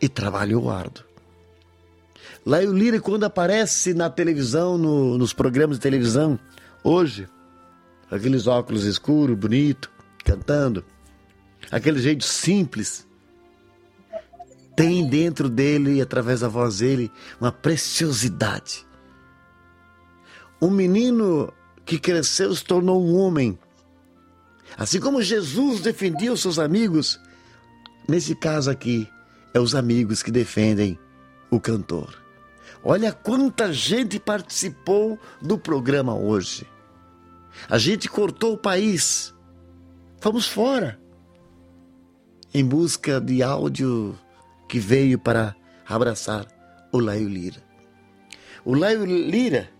e 0.00 0.08
trabalhou 0.08 0.70
árduo. 0.70 1.04
Laio 2.44 2.72
Lira, 2.72 3.00
quando 3.00 3.24
aparece 3.24 3.92
na 3.94 4.08
televisão, 4.08 4.78
no, 4.78 5.18
nos 5.18 5.32
programas 5.32 5.76
de 5.76 5.82
televisão, 5.82 6.38
hoje, 6.82 7.28
aqueles 8.10 8.46
óculos 8.46 8.84
escuros, 8.84 9.36
bonito, 9.36 9.90
cantando, 10.24 10.84
aquele 11.70 12.00
jeito 12.00 12.24
simples, 12.24 13.06
tem 14.74 15.08
dentro 15.08 15.48
dele, 15.48 16.00
através 16.00 16.40
da 16.40 16.48
voz 16.48 16.78
dele, 16.78 17.10
uma 17.40 17.50
preciosidade. 17.50 18.86
Um 20.60 20.70
menino 20.70 21.52
que 21.84 21.98
cresceu 21.98 22.54
se 22.54 22.64
tornou 22.64 23.02
um 23.04 23.16
homem. 23.16 23.58
Assim 24.76 25.00
como 25.00 25.22
Jesus 25.22 25.80
defendia 25.80 26.32
os 26.32 26.40
seus 26.40 26.58
amigos, 26.58 27.18
nesse 28.08 28.34
caso 28.34 28.70
aqui, 28.70 29.08
é 29.54 29.60
os 29.60 29.74
amigos 29.74 30.22
que 30.22 30.30
defendem 30.30 30.98
o 31.50 31.58
cantor. 31.58 32.22
Olha 32.82 33.12
quanta 33.12 33.72
gente 33.72 34.20
participou 34.20 35.18
do 35.40 35.58
programa 35.58 36.14
hoje. 36.14 36.66
A 37.68 37.78
gente 37.78 38.08
cortou 38.08 38.54
o 38.54 38.58
país. 38.58 39.34
Fomos 40.20 40.46
fora. 40.46 41.00
Em 42.52 42.64
busca 42.64 43.20
de 43.20 43.42
áudio 43.42 44.18
que 44.68 44.78
veio 44.78 45.18
para 45.18 45.56
abraçar 45.86 46.46
o 46.92 46.98
Laio 46.98 47.28
Lira. 47.28 47.62
O 48.64 48.74
Laio 48.74 49.04
Lira, 49.04 49.70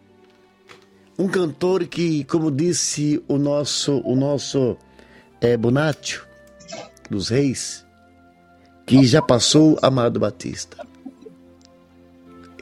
um 1.18 1.26
cantor 1.26 1.86
que, 1.86 2.22
como 2.24 2.50
disse 2.50 3.22
o 3.26 3.36
nosso, 3.36 4.00
o 4.04 4.14
nosso 4.14 4.76
é, 5.40 5.56
Bonátio 5.56 6.24
dos 7.10 7.28
Reis, 7.28 7.84
que 8.86 9.04
já 9.04 9.20
passou 9.20 9.78
Amado 9.82 10.20
Batista. 10.20 10.86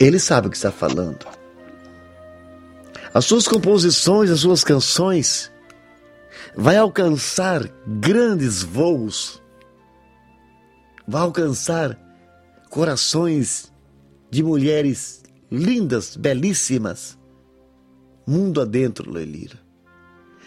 Ele 0.00 0.18
sabe 0.18 0.46
o 0.46 0.50
que 0.50 0.56
está 0.56 0.72
falando. 0.72 1.26
As 3.12 3.25
suas 3.25 3.46
composições, 3.46 4.30
as 4.30 4.40
suas 4.40 4.64
canções 4.64 5.50
vai 6.56 6.76
alcançar 6.76 7.66
grandes 7.86 8.62
voos. 8.62 9.42
Vai 11.06 11.22
alcançar 11.22 11.98
corações 12.68 13.72
de 14.30 14.42
mulheres 14.42 15.22
lindas, 15.50 16.16
belíssimas. 16.16 17.15
Mundo 18.26 18.61
adentro, 18.61 19.11
Lelira. 19.11 19.59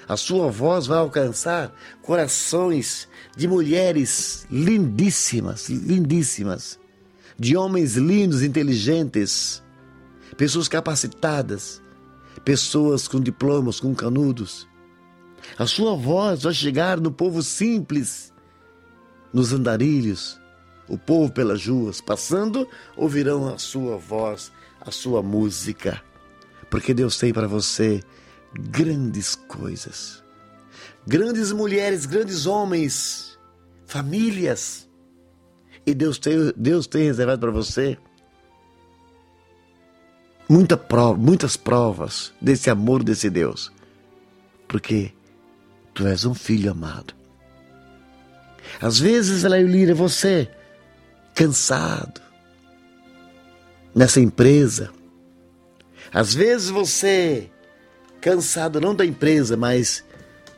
A 0.08 0.18
sua 0.18 0.50
voz 0.50 0.88
vai 0.88 0.98
alcançar 0.98 1.74
corações 2.02 3.08
de 3.38 3.48
mulheres 3.48 4.46
lindíssimas, 4.50 5.70
lindíssimas 5.70 6.80
de 7.40 7.56
homens 7.56 7.96
lindos, 7.96 8.44
inteligentes, 8.44 9.64
pessoas 10.36 10.68
capacitadas, 10.68 11.82
pessoas 12.44 13.08
com 13.08 13.22
diplomas, 13.22 13.80
com 13.80 13.96
canudos. 13.96 14.68
A 15.58 15.66
sua 15.66 15.96
voz 15.96 16.44
vai 16.44 16.54
chegar 16.54 17.00
no 17.00 17.12
povo 17.12 17.42
simples, 17.42 18.34
nos 19.32 19.54
andarilhos, 19.54 20.40
o 20.88 20.98
povo 20.98 21.32
pelas 21.32 21.66
ruas, 21.66 22.02
passando, 22.02 22.68
ouvirão 22.98 23.48
a 23.48 23.58
sua 23.58 23.96
voz, 23.96 24.52
a 24.82 24.92
sua 24.92 25.24
música, 25.24 26.02
porque 26.70 26.94
Deus 26.94 27.18
tem 27.18 27.34
para 27.34 27.48
você 27.48 28.02
grandes 28.54 29.36
coisas. 29.36 30.24
Grandes 31.08 31.52
mulheres, 31.52 32.06
grandes 32.06 32.46
homens, 32.46 33.38
famílias 33.86 34.88
e 35.86 35.94
Deus 35.94 36.20
tem, 36.20 36.54
Deus 36.56 36.88
tem 36.88 37.04
reservado 37.04 37.42
para 37.42 37.52
você 37.52 37.98
muita 40.50 40.76
prova, 40.76 41.18
muitas 41.18 41.56
provas 41.56 42.34
desse 42.42 42.72
amor 42.72 43.04
desse 43.04 43.30
Deus. 43.30 43.72
Porque 44.68 45.12
tu 45.94 46.08
és 46.08 46.26
um 46.26 46.34
filho 46.34 46.72
amado. 46.72 47.14
Às 48.82 49.00
vezes, 49.00 49.44
Lira, 49.44 49.94
você 49.94 50.50
cansado 51.36 52.22
nessa 53.96 54.20
empresa. 54.20 54.92
Às 56.14 56.34
vezes 56.34 56.70
você 56.70 57.50
cansado 58.22 58.82
não 58.82 58.96
da 58.96 59.06
empresa, 59.06 59.56
mas 59.56 60.04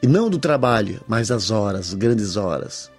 e 0.02 0.08
não 0.08 0.30
do 0.30 0.40
trabalho, 0.40 1.02
mas 1.08 1.28
das 1.28 1.52
horas, 1.52 1.94
grandes 1.94 2.36
horas 2.36 2.92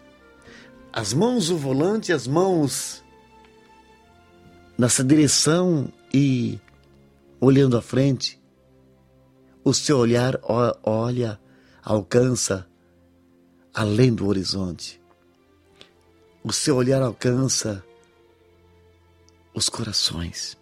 as 0.93 1.15
mãos 1.15 1.49
no 1.49 1.57
volante, 1.57 2.13
as 2.13 2.27
mãos 2.27 3.03
nessa 4.77 5.03
direção 5.03 5.91
e 6.13 6.61
olhando 7.41 7.79
à 7.79 7.83
frente. 7.83 8.39
O 9.65 9.73
seu 9.73 9.99
olhar 9.99 10.39
olha, 10.83 11.41
alcança 11.83 12.69
além 13.73 14.13
do 14.13 14.27
horizonte. 14.27 15.01
O 16.45 16.53
seu 16.53 16.77
olhar 16.77 17.01
alcança 17.01 17.83
os 19.55 19.69
corações. 19.69 20.59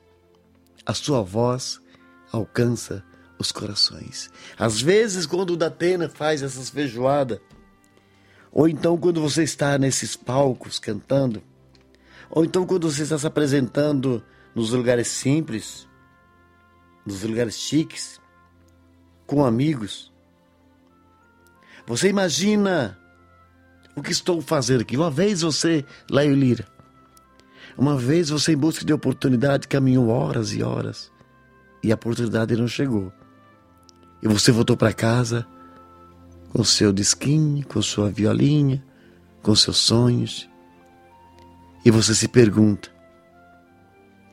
A 0.90 0.94
sua 0.94 1.22
voz 1.22 1.80
alcança 2.32 3.04
os 3.38 3.52
corações. 3.52 4.28
Às 4.58 4.80
vezes, 4.80 5.24
quando 5.24 5.50
o 5.50 5.56
Datena 5.56 6.08
faz 6.08 6.42
essas 6.42 6.68
feijoadas, 6.68 7.38
ou 8.50 8.68
então 8.68 8.98
quando 8.98 9.20
você 9.20 9.44
está 9.44 9.78
nesses 9.78 10.16
palcos 10.16 10.80
cantando, 10.80 11.44
ou 12.28 12.44
então 12.44 12.66
quando 12.66 12.90
você 12.90 13.04
está 13.04 13.16
se 13.16 13.24
apresentando 13.24 14.20
nos 14.52 14.72
lugares 14.72 15.06
simples, 15.06 15.86
nos 17.06 17.22
lugares 17.22 17.56
chiques, 17.56 18.20
com 19.28 19.44
amigos. 19.44 20.12
Você 21.86 22.08
imagina 22.08 22.98
o 23.94 24.02
que 24.02 24.10
estou 24.10 24.42
fazendo 24.42 24.80
aqui. 24.80 24.96
Uma 24.96 25.08
vez 25.08 25.42
você, 25.42 25.84
Laio 26.10 26.34
Lira, 26.34 26.66
uma 27.76 27.96
vez 27.96 28.30
você 28.30 28.52
em 28.52 28.56
busca 28.56 28.84
de 28.84 28.92
oportunidade 28.92 29.68
caminhou 29.68 30.08
horas 30.08 30.52
e 30.52 30.62
horas 30.62 31.10
e 31.82 31.90
a 31.90 31.94
oportunidade 31.94 32.56
não 32.56 32.68
chegou. 32.68 33.12
E 34.22 34.28
você 34.28 34.52
voltou 34.52 34.76
para 34.76 34.92
casa 34.92 35.46
com 36.50 36.62
seu 36.62 36.92
disquinho, 36.92 37.66
com 37.66 37.80
sua 37.80 38.10
violinha, 38.10 38.84
com 39.42 39.54
seus 39.54 39.78
sonhos. 39.78 40.48
E 41.84 41.90
você 41.90 42.14
se 42.14 42.28
pergunta: 42.28 42.90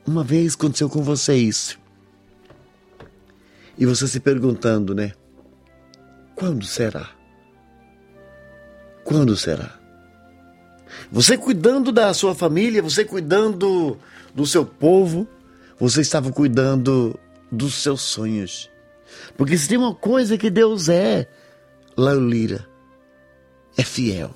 uma 0.06 0.24
vez 0.24 0.56
aconteceu 0.56 0.89
com 0.89 1.01
você 1.01 1.36
isso. 1.36 1.79
E 3.77 3.86
você 3.86 4.08
se 4.08 4.20
perguntando, 4.20 4.94
né? 4.94 5.13
Quando 6.36 6.65
será? 6.65 7.10
Quando 9.03 9.38
será? 9.38 9.77
Você 11.12 11.38
cuidando 11.38 11.92
da 11.92 12.14
sua 12.14 12.36
família, 12.36 12.82
você 12.82 13.06
cuidando 13.06 13.98
do 14.34 14.46
seu 14.46 14.66
povo, 14.66 15.28
você 15.80 16.02
estava 16.02 16.32
cuidando 16.32 17.18
dos 17.52 17.76
seus 17.76 18.02
sonhos. 18.02 18.70
Porque 19.38 19.58
se 19.58 19.70
tem 19.70 19.78
uma 19.78 19.96
coisa 19.96 20.38
que 20.38 20.50
Deus 20.50 20.90
é, 20.90 21.28
Laulira, 21.96 22.68
é 23.78 23.84
fiel. 23.84 24.36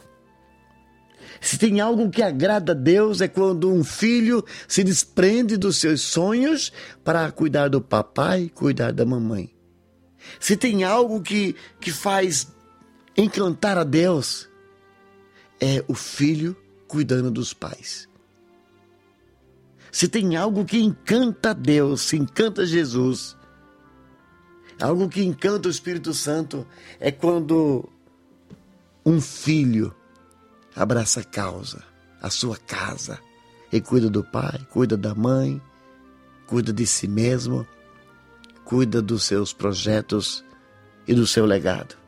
Se 1.41 1.57
tem 1.57 1.81
algo 1.81 2.09
que 2.09 2.21
agrada 2.21 2.71
a 2.71 2.75
Deus 2.75 3.19
é 3.19 3.27
quando 3.27 3.71
um 3.71 3.83
filho 3.83 4.45
se 4.67 4.83
desprende 4.83 5.57
dos 5.57 5.77
seus 5.77 6.01
sonhos 6.01 6.71
para 7.03 7.31
cuidar 7.31 7.67
do 7.67 7.81
papai, 7.81 8.49
cuidar 8.53 8.93
da 8.93 9.03
mamãe. 9.03 9.51
Se 10.39 10.55
tem 10.55 10.83
algo 10.83 11.19
que, 11.19 11.55
que 11.79 11.91
faz 11.91 12.47
encantar 13.17 13.75
a 13.75 13.83
Deus, 13.83 14.47
é 15.59 15.83
o 15.87 15.95
filho 15.95 16.55
cuidando 16.91 17.31
dos 17.31 17.53
pais. 17.53 18.09
Se 19.93 20.09
tem 20.09 20.35
algo 20.35 20.65
que 20.65 20.77
encanta 20.77 21.53
Deus, 21.53 22.01
se 22.01 22.17
encanta 22.17 22.65
Jesus, 22.65 23.37
algo 24.77 25.07
que 25.07 25.23
encanta 25.23 25.69
o 25.69 25.71
Espírito 25.71 26.13
Santo, 26.13 26.67
é 26.99 27.09
quando 27.09 27.87
um 29.05 29.21
filho 29.21 29.95
abraça 30.75 31.21
a 31.21 31.23
causa, 31.23 31.81
a 32.21 32.29
sua 32.29 32.57
casa, 32.57 33.17
e 33.71 33.79
cuida 33.79 34.09
do 34.09 34.21
pai, 34.21 34.59
cuida 34.69 34.97
da 34.97 35.15
mãe, 35.15 35.61
cuida 36.45 36.73
de 36.73 36.85
si 36.85 37.07
mesmo, 37.07 37.65
cuida 38.65 39.01
dos 39.01 39.23
seus 39.23 39.53
projetos 39.53 40.43
e 41.07 41.13
do 41.13 41.25
seu 41.25 41.45
legado. 41.45 42.00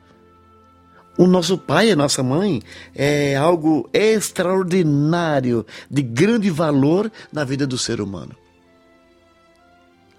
O 1.17 1.27
nosso 1.27 1.58
pai 1.58 1.89
e 1.89 1.91
a 1.91 1.96
nossa 1.96 2.24
mãe 2.24 2.62
é 2.96 3.36
algo 3.36 3.88
extraordinário, 3.93 5.65
de 5.89 6.01
grande 6.01 6.50
valor 6.50 7.12
na 7.32 7.43
vida 7.43 7.67
do 7.67 7.77
ser 7.77 8.01
humano. 8.01 8.36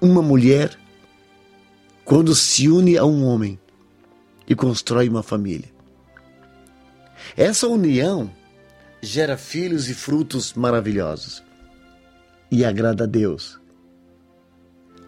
Uma 0.00 0.22
mulher, 0.22 0.78
quando 2.04 2.34
se 2.34 2.68
une 2.68 2.96
a 2.96 3.04
um 3.04 3.24
homem 3.24 3.58
e 4.46 4.54
constrói 4.54 5.08
uma 5.08 5.22
família, 5.22 5.72
essa 7.36 7.66
união 7.66 8.30
gera 9.02 9.36
filhos 9.36 9.88
e 9.88 9.94
frutos 9.94 10.52
maravilhosos 10.54 11.42
e 12.50 12.64
agrada 12.64 13.04
a 13.04 13.06
Deus. 13.06 13.60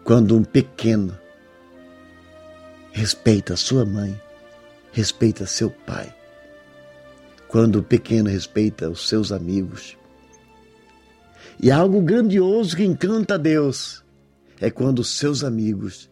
Quando 0.03 0.35
um 0.35 0.43
pequeno 0.43 1.17
respeita 2.91 3.55
sua 3.55 3.85
mãe, 3.85 4.19
respeita 4.97 5.45
seu 5.45 5.69
pai. 5.69 6.11
Quando 7.47 7.75
o 7.77 7.83
pequeno 7.83 8.31
respeita 8.31 8.89
os 8.89 9.07
seus 9.07 9.31
amigos. 9.31 9.95
E 11.61 11.69
algo 11.69 12.01
grandioso 12.01 12.75
que 12.75 12.83
encanta 12.83 13.35
a 13.35 13.37
Deus 13.37 14.03
é 14.59 14.71
quando 14.71 14.97
os 14.97 15.09
seus 15.09 15.43
amigos, 15.43 16.09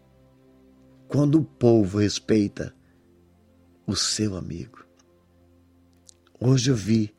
quando 1.08 1.40
o 1.40 1.44
povo 1.44 1.98
respeita 1.98 2.76
o 3.88 3.96
seu 3.96 4.38
amigo. 4.38 4.86
Hoje 6.40 6.70
eu 6.70 6.76
vi 6.76 7.12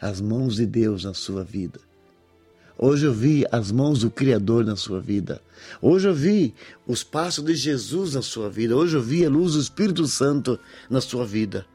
as 0.00 0.18
mãos 0.18 0.56
de 0.56 0.64
Deus 0.64 1.04
na 1.04 1.12
sua 1.12 1.44
vida. 1.44 1.78
Hoje 2.78 3.06
eu 3.06 3.12
vi 3.12 3.46
as 3.50 3.72
mãos 3.72 4.00
do 4.00 4.10
Criador 4.10 4.64
na 4.64 4.76
sua 4.76 5.00
vida. 5.00 5.40
Hoje 5.80 6.08
eu 6.08 6.14
vi 6.14 6.54
os 6.86 7.02
passos 7.02 7.42
de 7.42 7.54
Jesus 7.54 8.14
na 8.14 8.22
sua 8.22 8.50
vida. 8.50 8.76
Hoje 8.76 8.96
eu 8.96 9.02
vi 9.02 9.24
a 9.24 9.30
luz 9.30 9.54
do 9.54 9.60
Espírito 9.60 10.06
Santo 10.06 10.58
na 10.90 11.00
sua 11.00 11.24
vida. 11.24 11.66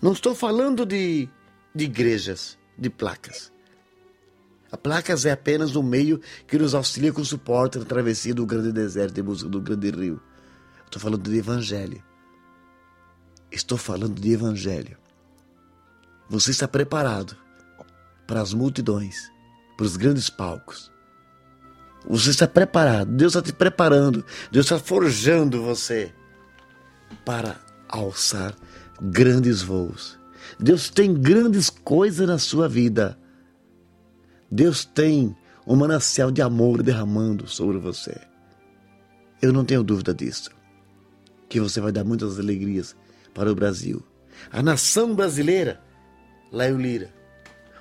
Não 0.00 0.12
estou 0.12 0.34
falando 0.34 0.86
de, 0.86 1.28
de 1.74 1.84
igrejas, 1.84 2.56
de 2.78 2.88
placas. 2.88 3.52
A 4.70 4.76
placas 4.76 5.26
é 5.26 5.32
apenas 5.32 5.74
um 5.74 5.82
meio 5.82 6.20
que 6.46 6.58
nos 6.58 6.74
auxilia 6.74 7.12
com 7.12 7.24
suporte 7.24 7.78
na 7.78 7.84
travessia 7.84 8.34
do 8.34 8.46
grande 8.46 8.72
deserto 8.72 9.18
em 9.18 9.24
busca 9.24 9.48
do 9.48 9.60
grande 9.60 9.90
rio. 9.90 10.20
Estou 10.84 11.00
falando 11.00 11.28
de 11.28 11.36
evangelho. 11.36 12.02
Estou 13.50 13.78
falando 13.78 14.20
de 14.20 14.32
evangelho. 14.32 14.96
Você 16.28 16.52
está 16.52 16.66
preparado 16.66 17.36
para 18.26 18.40
as 18.40 18.54
multidões, 18.54 19.30
para 19.76 19.86
os 19.86 19.96
grandes 19.96 20.30
palcos. 20.30 20.92
Você 22.06 22.30
está 22.30 22.46
preparado, 22.46 23.10
Deus 23.10 23.34
está 23.34 23.42
te 23.42 23.52
preparando, 23.52 24.24
Deus 24.52 24.66
está 24.66 24.78
forjando 24.78 25.62
você 25.62 26.12
para 27.24 27.58
alçar 27.88 28.54
grandes 29.00 29.62
voos. 29.62 30.18
Deus 30.60 30.90
tem 30.90 31.14
grandes 31.14 31.70
coisas 31.70 32.26
na 32.26 32.38
sua 32.38 32.68
vida. 32.68 33.18
Deus 34.50 34.84
tem 34.84 35.34
um 35.66 35.74
manancial 35.74 36.30
de 36.30 36.42
amor 36.42 36.82
derramando 36.82 37.48
sobre 37.48 37.78
você. 37.78 38.20
Eu 39.40 39.52
não 39.52 39.64
tenho 39.64 39.82
dúvida 39.82 40.12
disso. 40.12 40.50
Que 41.48 41.60
você 41.60 41.80
vai 41.80 41.90
dar 41.90 42.04
muitas 42.04 42.38
alegrias 42.38 42.94
para 43.32 43.50
o 43.50 43.54
Brasil. 43.54 44.04
A 44.52 44.62
nação 44.62 45.14
brasileira 45.14 45.80
Laio 46.52 46.78
Lira, 46.78 47.12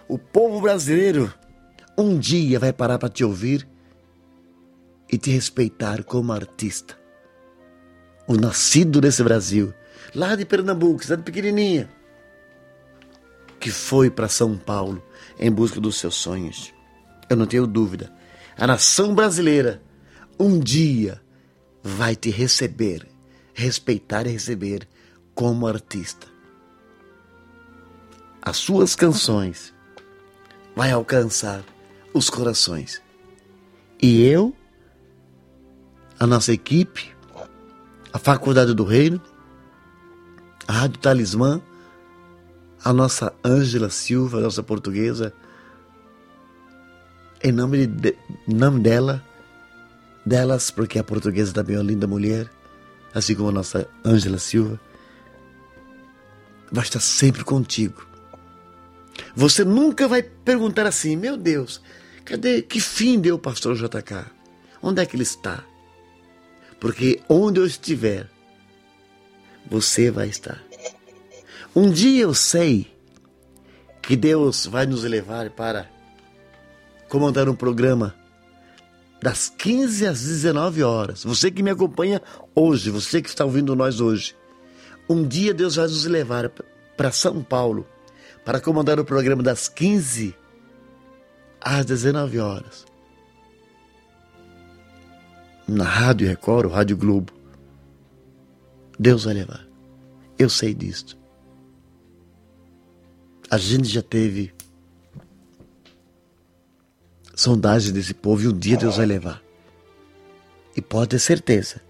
o 0.08 0.18
povo 0.18 0.62
brasileiro 0.62 1.32
um 1.98 2.18
dia 2.18 2.60
vai 2.60 2.74
parar 2.74 2.98
para 2.98 3.10
te 3.10 3.24
ouvir 3.24 3.68
e 5.12 5.18
te 5.18 5.30
respeitar 5.30 6.04
como 6.04 6.32
artista. 6.32 6.98
O 8.28 8.36
nascido 8.36 9.02
desse 9.02 9.24
Brasil, 9.24 9.74
lá 10.16 10.36
de 10.36 10.46
Pernambuco, 10.46 11.04
cidade 11.04 11.24
pequenininha, 11.24 11.90
que 13.60 13.70
foi 13.70 14.10
para 14.10 14.28
São 14.28 14.58
Paulo 14.58 15.04
em 15.40 15.52
busca 15.52 15.80
dos 15.80 16.00
seus 16.00 16.16
sonhos. 16.16 16.74
Eu 17.30 17.36
não 17.36 17.46
tenho 17.46 17.68
dúvida. 17.68 18.12
A 18.58 18.68
nação 18.68 19.14
brasileira 19.14 19.82
um 20.40 20.60
dia 20.60 21.22
vai 21.84 22.16
te 22.16 22.30
receber, 22.30 23.08
respeitar 23.54 24.26
e 24.26 24.32
receber 24.32 24.88
como 25.34 25.68
artista 25.68 26.34
as 28.46 28.58
suas 28.58 28.94
canções 28.94 29.74
vai 30.76 30.92
alcançar 30.92 31.64
os 32.14 32.30
corações. 32.30 33.02
E 34.02 34.24
eu, 34.26 34.56
a 36.20 36.28
nossa 36.28 36.54
equipe, 36.54 37.14
a 38.12 38.20
Faculdade 38.20 38.74
do 38.74 38.84
Reino, 38.84 39.22
a 40.68 40.74
Rádio 40.74 41.00
Talismã, 41.00 41.62
a 42.84 42.94
nossa 42.94 43.34
Ângela 43.44 43.90
Silva, 43.90 44.38
a 44.38 44.42
nossa 44.42 44.62
portuguesa, 44.62 45.34
em 47.42 47.52
nome, 47.52 47.88
de, 47.88 48.16
em 48.48 48.54
nome 48.54 48.80
dela, 48.82 49.24
delas, 50.26 50.70
porque 50.70 51.00
a 51.00 51.04
portuguesa 51.04 51.54
também 51.54 51.76
é 51.76 51.80
uma 51.80 51.86
linda 51.86 52.08
mulher, 52.08 52.50
assim 53.14 53.36
como 53.36 53.50
a 53.50 53.54
nossa 53.54 53.88
Ângela 54.06 54.38
Silva, 54.38 54.80
vai 56.72 56.84
estar 56.84 57.00
sempre 57.00 57.44
contigo 57.44 58.14
você 59.36 59.64
nunca 59.64 60.08
vai 60.08 60.22
perguntar 60.22 60.86
assim: 60.86 61.16
meu 61.16 61.38
Deus, 61.38 61.82
cadê 62.26 62.62
que 62.62 62.80
fim 62.80 63.20
deu 63.20 63.36
o 63.36 63.40
pastor 63.40 63.76
JK? 63.76 64.26
Onde 64.82 65.02
é 65.02 65.06
que 65.06 65.16
ele 65.16 65.24
está? 65.24 65.64
Porque 66.80 67.22
onde 67.30 67.60
eu 67.60 67.66
estiver, 67.66 68.30
você 69.66 70.12
vai 70.12 70.28
estar. 70.28 70.62
Um 71.76 71.90
dia 71.90 72.24
eu 72.24 72.34
sei 72.34 72.92
que 74.02 74.16
Deus 74.16 74.66
vai 74.66 74.86
nos 74.86 75.04
levar 75.04 75.50
para 75.50 75.90
comandar 77.08 77.48
um 77.48 77.56
programa 77.56 78.14
das 79.22 79.50
15 79.50 80.06
às 80.06 80.22
19 80.22 80.84
horas. 80.84 81.24
Você 81.24 81.50
que 81.50 81.64
me 81.64 81.72
acompanha 81.72 82.22
hoje, 82.54 82.92
você 82.92 83.22
que 83.22 83.30
está 83.30 83.46
ouvindo 83.46 83.76
nós 83.76 84.02
hoje. 84.02 84.36
Um 85.10 85.26
dia 85.26 85.54
Deus 85.54 85.78
vai 85.78 85.88
nos 85.88 86.06
levar 86.06 86.50
para 86.98 87.12
São 87.12 87.42
Paulo 87.42 87.88
para 88.44 88.60
comandar 88.60 89.00
o 89.00 89.06
programa 89.06 89.42
das 89.42 89.70
15 89.70 90.36
às 91.64 91.86
19 91.86 92.40
horas. 92.40 92.86
Na 95.68 95.86
Rádio 95.86 96.28
Record, 96.28 96.72
Rádio 96.72 96.98
Globo. 96.98 97.32
Deus 99.00 99.24
vai 99.24 99.34
levar. 99.34 99.66
Eu 100.38 100.50
sei 100.50 100.74
disso. 100.74 101.18
A 103.50 103.58
gente 103.58 103.88
já 103.88 104.02
teve 104.02 104.54
sondagem 107.36 107.94
desse 107.94 108.14
povo 108.14 108.44
e 108.44 108.48
um 108.48 108.58
dia 108.58 108.78
Deus 108.78 108.98
vai 108.98 109.06
levar. 109.06 109.42
E 110.76 110.82
pode 110.82 111.10
ter 111.10 111.20
certeza, 111.20 111.82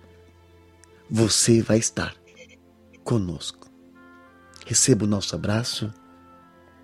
você 1.10 1.62
vai 1.62 1.78
estar 1.78 2.16
conosco. 3.04 3.70
Receba 4.66 5.06
o 5.06 5.08
nosso 5.08 5.36
abraço 5.36 5.92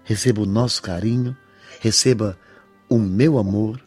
receba 0.10 0.41
o 0.41 0.45
nosso 0.45 0.82
carinho, 0.82 1.38
receba 1.80 2.36
o 2.89 2.97
meu 2.97 3.38
amor, 3.38 3.80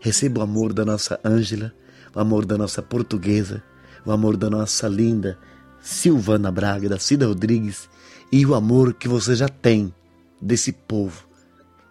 receba 0.00 0.40
o 0.40 0.42
amor 0.42 0.72
da 0.72 0.84
nossa 0.84 1.18
Ângela, 1.24 1.74
o 2.14 2.20
amor 2.20 2.46
da 2.46 2.56
nossa 2.56 2.80
portuguesa. 2.80 3.62
o 4.06 4.12
amor 4.12 4.36
da 4.36 4.48
nossa 4.48 4.88
linda 4.88 5.38
Silvana 5.82 6.50
Braga, 6.50 6.88
da 6.88 6.98
Cida 6.98 7.26
Rodrigues, 7.26 7.90
e 8.32 8.46
o 8.46 8.54
amor 8.54 8.94
que 8.94 9.08
você 9.08 9.34
já 9.34 9.48
tem 9.48 9.92
desse 10.40 10.72
povo 10.72 11.28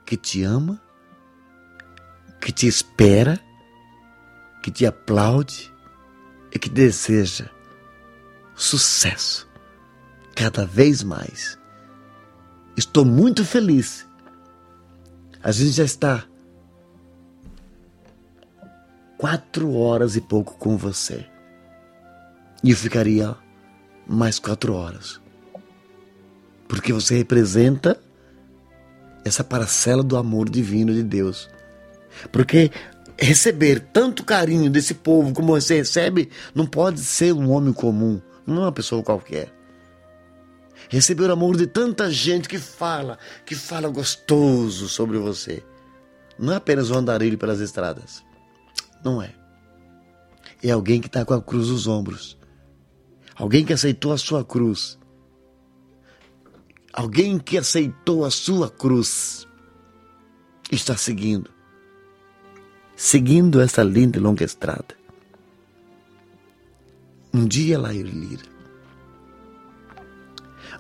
que 0.06 0.16
te 0.16 0.44
ama, 0.44 0.82
que 2.40 2.52
te 2.52 2.66
espera, 2.66 3.40
que 4.64 4.72
te 4.72 4.86
aplaude 4.86 5.72
e 6.52 6.58
que 6.58 6.70
deseja 6.70 7.50
sucesso 8.56 9.48
cada 10.36 10.66
vez 10.66 11.04
mais. 11.04 11.58
Estou 12.76 13.04
muito 13.04 13.44
feliz. 13.44 14.08
A 15.44 15.52
gente 15.52 15.72
já 15.72 15.84
está 15.84 16.26
quatro 19.18 19.74
horas 19.74 20.16
e 20.16 20.22
pouco 20.22 20.56
com 20.58 20.78
você. 20.78 21.26
E 22.64 22.72
eu 22.72 22.78
ficaria 22.78 23.36
mais 24.08 24.40
quatro 24.40 24.74
horas. 24.74 25.20
Porque 26.68 26.94
você 26.94 27.18
representa 27.18 28.00
essa 29.24 29.44
parcela 29.44 30.04
do 30.04 30.18
amor 30.18 30.50
divino 30.50 30.94
de 30.94 31.04
Deus. 31.04 31.50
Porque 32.32 32.72
receber 33.20 33.80
tanto 33.92 34.24
carinho 34.24 34.70
desse 34.70 34.94
povo 34.94 35.34
como 35.34 35.60
você 35.60 35.78
recebe 35.78 36.30
não 36.54 36.66
pode 36.66 37.00
ser 37.00 37.34
um 37.34 37.52
homem 37.52 37.74
comum, 37.74 38.22
não 38.46 38.58
é 38.58 38.60
uma 38.66 38.72
pessoa 38.72 39.04
qualquer. 39.04 39.54
Receber 40.90 41.30
o 41.30 41.34
amor 41.34 41.58
de 41.58 41.68
tanta 41.68 42.10
gente 42.10 42.48
que 42.48 42.58
fala, 42.58 43.18
que 43.46 43.56
fala 43.56 43.90
gostoso 43.90 44.88
sobre 44.88 45.18
você. 45.18 45.64
Não 46.40 46.54
é 46.54 46.58
apenas 46.58 46.92
um 46.92 46.98
andarilho 46.98 47.38
pelas 47.38 47.60
estradas. 47.60 48.24
Não 49.04 49.22
é. 49.22 49.34
É 50.64 50.72
alguém 50.72 51.00
que 51.00 51.08
está 51.08 51.24
com 51.24 51.34
a 51.34 51.42
cruz 51.42 51.70
nos 51.70 51.88
ombros. 51.88 52.38
Alguém 53.36 53.64
que 53.64 53.74
aceitou 53.74 54.12
a 54.12 54.18
sua 54.18 54.44
cruz. 54.44 54.98
Alguém 56.92 57.38
que 57.38 57.58
aceitou 57.58 58.26
a 58.26 58.32
sua 58.32 58.70
cruz. 58.70 59.48
Está 60.72 60.98
seguindo. 60.98 61.50
Seguindo 62.96 63.62
essa 63.62 63.84
linda 63.84 64.18
e 64.18 64.22
longa 64.22 64.44
estrada. 64.44 64.98
Um 67.32 67.46
dia, 67.46 67.78
Lair 67.78 68.06
Lira. 68.06 68.44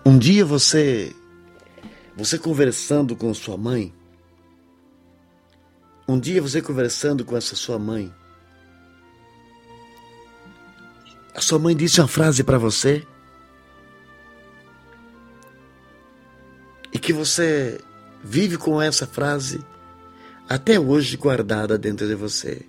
Um 0.03 0.17
dia 0.17 0.43
você. 0.43 1.15
Você 2.15 2.39
conversando 2.39 3.15
com 3.15 3.31
sua 3.33 3.57
mãe. 3.57 3.93
Um 6.07 6.17
dia 6.17 6.41
você 6.41 6.61
conversando 6.61 7.25
com 7.25 7.35
essa 7.35 7.53
sua 7.53 7.77
mãe. 7.77 8.13
A 11.35 11.41
sua 11.41 11.59
mãe 11.59 11.75
disse 11.75 11.99
uma 11.99 12.07
frase 12.07 12.45
para 12.45 12.57
você 12.57 13.05
e 16.93 16.97
que 16.97 17.11
você 17.11 17.79
vive 18.23 18.57
com 18.57 18.81
essa 18.81 19.05
frase 19.05 19.59
até 20.47 20.79
hoje 20.79 21.17
guardada 21.17 21.77
dentro 21.77 22.07
de 22.07 22.15
você. 22.15 22.65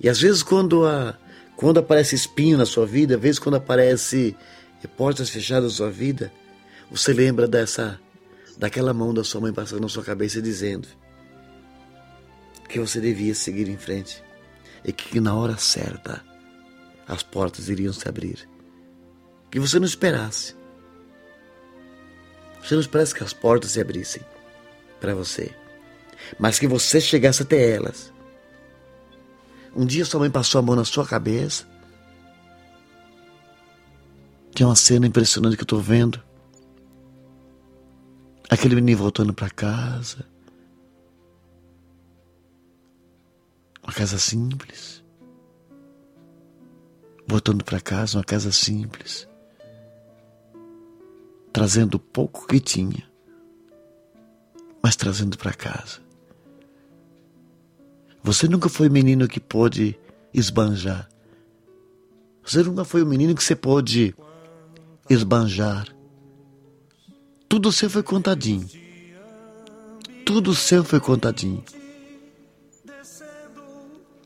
E 0.00 0.08
às 0.08 0.18
vezes 0.18 0.42
quando 0.42 0.86
a 0.86 1.18
quando 1.54 1.78
aparece 1.78 2.14
espinho 2.14 2.56
na 2.56 2.66
sua 2.66 2.86
vida, 2.86 3.16
às 3.16 3.20
vezes 3.20 3.38
quando 3.38 3.56
aparece 3.56 4.34
portas 4.96 5.28
fechadas 5.28 5.72
na 5.72 5.76
sua 5.76 5.90
vida, 5.90 6.32
você 6.90 7.12
lembra 7.12 7.46
dessa 7.46 8.00
daquela 8.56 8.94
mão 8.94 9.12
da 9.12 9.22
sua 9.22 9.40
mãe 9.40 9.52
passando 9.52 9.82
na 9.82 9.88
sua 9.88 10.02
cabeça 10.02 10.40
dizendo 10.40 10.88
que 12.68 12.80
você 12.80 13.00
devia 13.00 13.34
seguir 13.34 13.68
em 13.68 13.76
frente 13.76 14.22
e 14.84 14.92
que 14.92 15.20
na 15.20 15.34
hora 15.34 15.56
certa 15.56 16.22
as 17.06 17.22
portas 17.22 17.68
iriam 17.68 17.92
se 17.92 18.08
abrir. 18.08 18.48
Que 19.50 19.60
você 19.60 19.78
não 19.78 19.86
esperasse. 19.86 20.54
Você 22.62 22.74
não 22.74 22.80
esperasse 22.80 23.14
que 23.14 23.22
as 23.22 23.32
portas 23.32 23.72
se 23.72 23.80
abrissem 23.80 24.22
para 25.00 25.14
você, 25.14 25.54
mas 26.38 26.58
que 26.58 26.66
você 26.66 27.00
chegasse 27.00 27.42
até 27.42 27.70
elas. 27.70 28.12
Um 29.74 29.86
dia 29.86 30.04
sua 30.04 30.20
mãe 30.20 30.30
passou 30.30 30.58
a 30.58 30.62
mão 30.62 30.74
na 30.74 30.84
sua 30.84 31.06
cabeça. 31.06 31.66
Tem 34.54 34.66
uma 34.66 34.74
cena 34.74 35.06
impressionante 35.06 35.54
que 35.56 35.62
eu 35.62 35.66
estou 35.66 35.80
vendo. 35.80 36.20
Aquele 38.48 38.74
menino 38.74 38.98
voltando 38.98 39.34
para 39.34 39.50
casa. 39.50 40.24
Uma 43.86 43.94
casa 43.94 44.18
simples 44.18 45.06
voltando 47.26 47.64
para 47.64 47.80
casa, 47.80 48.18
uma 48.18 48.24
casa 48.24 48.52
simples, 48.52 49.28
trazendo 51.52 51.96
o 51.96 51.98
pouco 51.98 52.46
que 52.46 52.60
tinha, 52.60 53.02
mas 54.82 54.94
trazendo 54.94 55.36
para 55.36 55.52
casa. 55.52 55.98
Você 58.22 58.48
nunca 58.48 58.68
foi 58.68 58.88
menino 58.88 59.28
que 59.28 59.40
pôde 59.40 59.98
esbanjar. 60.32 61.08
Você 62.44 62.62
nunca 62.62 62.84
foi 62.84 63.02
o 63.02 63.06
menino 63.06 63.34
que 63.34 63.42
você 63.42 63.56
pôde 63.56 64.14
esbanjar. 65.10 65.88
Tudo 67.48 67.72
seu 67.72 67.90
foi 67.90 68.02
contadinho. 68.02 68.68
Tudo 70.24 70.54
seu 70.54 70.84
foi 70.84 71.00
contadinho. 71.00 71.64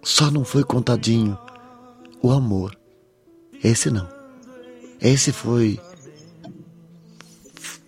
Só 0.03 0.31
não 0.31 0.45
foi 0.45 0.65
contadinho 0.65 1.39
o 2.23 2.31
amor. 2.31 2.79
Esse 3.63 3.91
não. 3.91 4.09
Esse 5.01 5.33
foi 5.33 5.81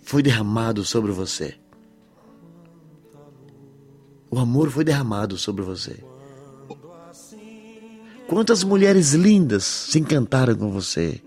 foi 0.03 0.23
derramado 0.23 0.85
sobre 0.85 1.11
você. 1.11 1.55
O 4.31 4.39
amor 4.39 4.71
foi 4.71 4.85
derramado 4.85 5.39
sobre 5.39 5.63
você. 5.63 6.05
Quantas 8.29 8.65
mulheres 8.65 9.13
lindas 9.13 9.65
se 9.65 9.99
encantaram 9.99 10.55
com 10.55 10.71
você. 10.71 11.21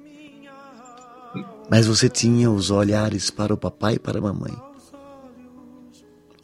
Mas 1.69 1.87
você 1.87 2.07
tinha 2.09 2.49
os 2.49 2.69
olhares 2.69 3.29
para 3.29 3.53
o 3.53 3.57
papai 3.57 3.95
e 3.95 3.99
para 3.99 4.19
a 4.19 4.21
mamãe. 4.21 4.55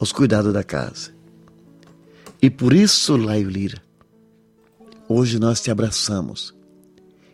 Os 0.00 0.12
cuidados 0.12 0.52
da 0.52 0.64
casa. 0.64 1.14
E 2.40 2.50
por 2.50 2.72
isso, 2.72 3.16
Laio 3.16 3.48
Lira, 3.48 3.80
hoje 5.12 5.38
nós 5.38 5.60
te 5.60 5.70
abraçamos. 5.70 6.54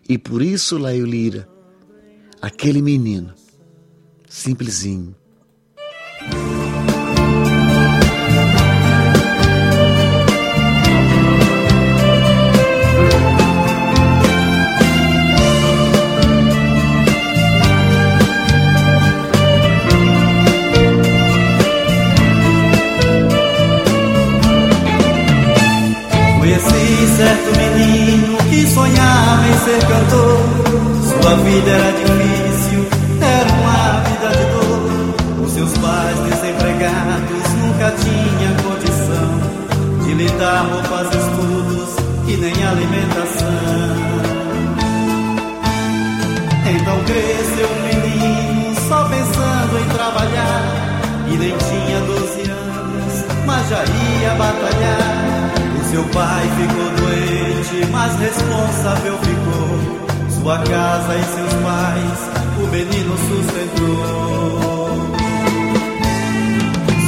E 0.08 0.18
por 0.18 0.42
isso, 0.42 0.78
Laio 0.78 1.06
Lira, 1.06 1.48
aquele 2.40 2.82
menino, 2.82 3.32
simplesinho, 4.28 5.14
certo 27.18 27.67
sonhava 28.68 29.48
em 29.48 29.58
ser 29.58 29.80
cantor. 29.86 30.38
Sua 31.08 31.34
vida 31.36 31.70
era 31.70 31.92
difícil, 31.92 32.86
era 33.20 33.52
uma 33.52 34.00
vida 34.02 34.28
de 34.36 34.44
dor. 34.52 35.44
Os 35.44 35.52
seus 35.52 35.78
pais 35.78 36.18
desempregados 36.30 37.48
nunca 37.60 37.94
tinham 38.02 38.54
condição 38.66 39.58
de 40.04 40.14
lhe 40.14 40.28
dar 40.38 40.62
roupas, 40.62 41.08
estudos 41.14 41.96
e 42.28 42.36
nem 42.36 42.66
alimentação. 42.66 43.98
Então 46.70 47.04
cresceu 47.04 47.68
um 47.68 47.82
menino 47.86 48.74
só 48.88 49.04
pensando 49.04 49.78
em 49.80 49.88
trabalhar 49.94 50.98
e 51.32 51.36
nem 51.36 51.56
tinha 51.56 52.00
12 52.00 52.50
anos, 52.50 53.24
mas 53.46 53.68
já 53.68 53.84
ia 53.84 54.34
batalhar. 54.34 55.37
Seu 55.98 56.06
pai 56.10 56.44
ficou 56.56 56.90
doente, 56.96 57.90
mas 57.90 58.14
responsável 58.20 59.18
ficou. 59.18 60.40
Sua 60.40 60.58
casa 60.58 61.16
e 61.16 61.24
seus 61.24 61.54
pais, 61.64 62.20
o 62.56 62.66
menino 62.68 63.18
sustentou. 63.18 64.94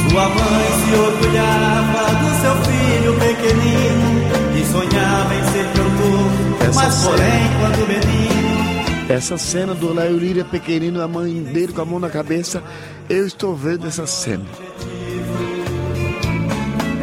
Sua 0.09 0.27
mãe 0.27 0.67
se 0.83 0.91
orgulhava 0.93 2.03
do 2.19 2.29
seu 2.41 2.55
filho 2.65 3.13
pequenino, 3.13 4.09
que 4.51 4.61
sonhava 4.65 5.35
em 5.35 5.43
ser 5.53 5.65
cantor. 5.67 6.67
Essa 6.67 6.83
mas 6.83 7.03
porém, 7.05 7.29
cena, 7.29 7.59
quando 7.61 7.87
menino. 7.87 9.05
Essa 9.07 9.37
cena 9.37 9.73
do 9.73 9.93
Léo 9.93 10.17
Líria 10.17 10.43
pequenino, 10.43 11.01
a 11.01 11.07
mãe 11.07 11.41
dele 11.41 11.71
com 11.71 11.81
a 11.81 11.85
mão 11.85 11.97
na 11.97 12.09
cabeça, 12.09 12.61
eu 13.09 13.25
estou 13.25 13.55
vendo 13.55 13.87
essa 13.87 14.05
cena 14.05 14.43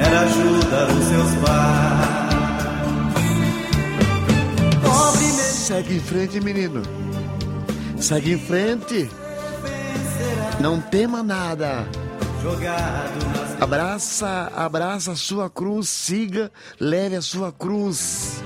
era 0.01 0.21
ajudar 0.21 0.89
os 0.91 1.05
seus 1.05 1.35
pais. 1.45 2.19
Pobre 4.83 5.25
Segue 5.25 5.97
em 5.97 6.01
frente, 6.01 6.41
menino. 6.41 6.83
Segue 7.99 8.33
em 8.33 8.39
frente. 8.39 9.11
Não 10.61 10.81
tema 10.81 11.23
nada. 11.23 11.87
Abraça, 13.61 14.53
abraça 14.55 15.13
a 15.13 15.17
sua 15.17 15.51
cruz, 15.51 15.89
siga, 15.89 16.51
leve 16.81 17.17
a 17.17 17.23
sua 17.23 17.53
cruz. 17.53 18.43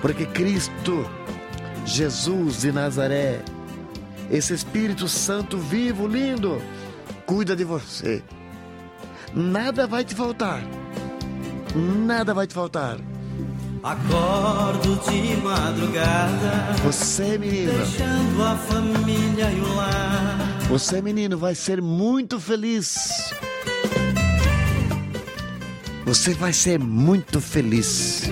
Porque 0.00 0.24
Cristo, 0.26 1.04
Jesus 1.84 2.60
de 2.60 2.70
Nazaré, 2.70 3.42
esse 4.30 4.54
Espírito 4.54 5.08
Santo 5.08 5.58
vivo, 5.58 6.06
lindo, 6.06 6.62
cuida 7.26 7.56
de 7.56 7.64
você. 7.64 8.22
Nada 9.34 9.86
vai 9.86 10.04
te 10.04 10.14
faltar. 10.14 10.62
Nada 11.74 12.32
vai 12.34 12.46
te 12.46 12.54
faltar. 12.54 12.98
Acordo 13.82 14.96
de 15.08 15.36
madrugada. 15.36 16.72
Você, 16.84 17.38
menina. 17.38 17.72
Deixando 17.72 18.44
a 18.44 18.56
família 18.56 19.50
e 19.50 19.60
o 19.60 19.74
lar. 19.74 20.58
Você, 20.68 21.00
menino, 21.00 21.38
vai 21.38 21.54
ser 21.54 21.80
muito 21.80 22.40
feliz. 22.40 23.32
Você 26.04 26.34
vai 26.34 26.52
ser 26.52 26.78
muito 26.78 27.40
feliz. 27.40 28.24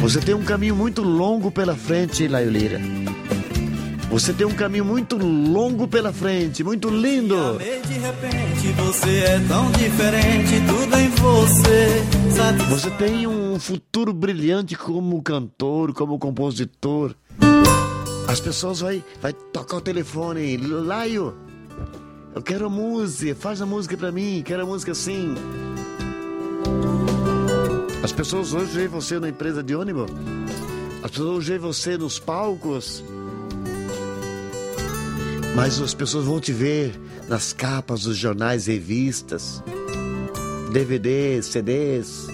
Você 0.00 0.18
tem 0.20 0.34
um 0.34 0.42
caminho 0.42 0.74
muito 0.74 1.02
longo 1.02 1.50
pela 1.50 1.76
frente, 1.76 2.26
Laiolira. 2.26 2.80
Você 4.12 4.34
tem 4.34 4.46
um 4.46 4.54
caminho 4.54 4.84
muito 4.84 5.16
longo 5.16 5.88
pela 5.88 6.12
frente, 6.12 6.62
muito 6.62 6.90
lindo. 6.90 7.56
De 7.58 7.94
repente 7.94 8.68
você 8.76 9.08
é 9.20 9.40
tão 9.48 9.70
diferente, 9.72 10.60
tudo 10.68 10.98
em 10.98 11.08
você. 11.08 12.36
Sabe? 12.36 12.62
Você 12.64 12.90
tem 12.90 13.26
um 13.26 13.58
futuro 13.58 14.12
brilhante 14.12 14.76
como 14.76 15.22
cantor, 15.22 15.94
como 15.94 16.18
compositor. 16.18 17.14
As 18.28 18.38
pessoas 18.38 18.80
vai, 18.80 19.02
vai 19.22 19.32
tocar 19.32 19.78
o 19.78 19.80
telefone, 19.80 20.58
Laio, 20.58 21.34
eu 22.34 22.42
quero 22.42 22.68
música, 22.68 23.34
faz 23.34 23.62
a 23.62 23.66
música 23.66 23.96
pra 23.96 24.12
mim, 24.12 24.42
quero 24.44 24.62
a 24.62 24.66
música 24.66 24.92
assim. 24.92 25.34
As 28.02 28.12
pessoas 28.12 28.52
hoje 28.52 28.72
veem 28.72 28.88
você 28.88 29.18
na 29.18 29.30
empresa 29.30 29.62
de 29.62 29.74
ônibus, 29.74 30.10
as 31.02 31.10
pessoas 31.10 31.30
hoje 31.30 31.48
veem 31.48 31.60
você 31.60 31.96
nos 31.96 32.18
palcos, 32.18 33.02
mas 35.54 35.80
as 35.80 35.94
pessoas 35.94 36.24
vão 36.24 36.40
te 36.40 36.52
ver 36.52 36.98
nas 37.28 37.52
capas 37.52 38.02
dos 38.02 38.16
jornais 38.16 38.66
revistas, 38.66 39.62
DVDs, 40.72 41.46
CDs. 41.46 42.26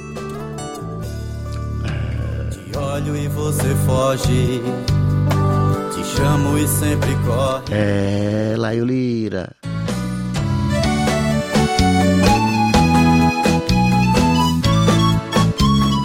Te 2.50 2.78
olho 2.78 3.16
e 3.16 3.28
você 3.28 3.74
foge. 3.86 4.60
Te 5.94 6.04
chamo 6.16 6.58
e 6.58 6.68
sempre 6.68 7.10
corre. 7.26 7.64
É, 7.72 8.54
Laio 8.56 8.84
Lira. 8.84 9.54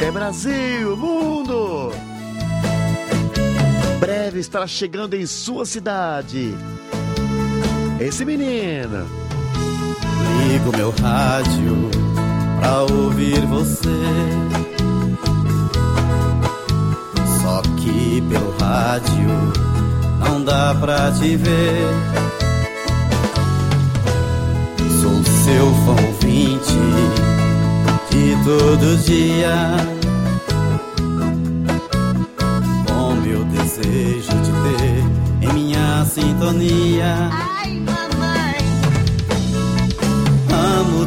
É 0.01 0.11
Brasil, 0.11 0.97
mundo! 0.97 1.91
Breve 3.99 4.39
estará 4.39 4.67
chegando 4.67 5.13
em 5.13 5.25
sua 5.25 5.65
cidade. 5.65 6.53
Esse 8.05 8.25
menino. 8.25 9.07
Ligo 10.49 10.75
meu 10.75 10.93
rádio 11.01 11.89
pra 12.59 12.81
ouvir 12.81 13.39
você. 13.45 13.87
Só 17.41 17.61
que 17.77 18.21
pelo 18.29 18.53
rádio 18.59 19.53
não 20.19 20.43
dá 20.43 20.75
pra 20.81 21.13
te 21.13 21.37
ver. 21.37 21.87
Sou 25.01 25.23
seu 25.23 25.73
fã 25.85 25.95
ouvinte 26.05 26.73
de 28.11 28.35
todo 28.43 28.97
dia. 29.05 29.77
Com 32.85 33.15
meu 33.21 33.45
desejo 33.45 34.33
de 34.41 34.51
ter 34.77 35.47
em 35.47 35.53
minha 35.53 36.03
sintonia. 36.03 37.52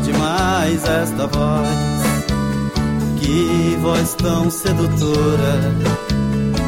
Demais 0.05 0.85
esta 0.85 1.27
voz, 1.27 1.69
que 3.21 3.77
voz 3.81 4.15
tão 4.15 4.51
sedutora. 4.51 5.61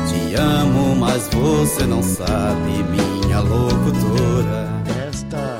Te 0.08 0.34
amo, 0.34 0.96
mas 0.96 1.28
você 1.28 1.84
não 1.84 2.02
sabe, 2.02 2.82
minha 2.90 3.40
locutora. 3.40 4.68
Esta, 5.08 5.58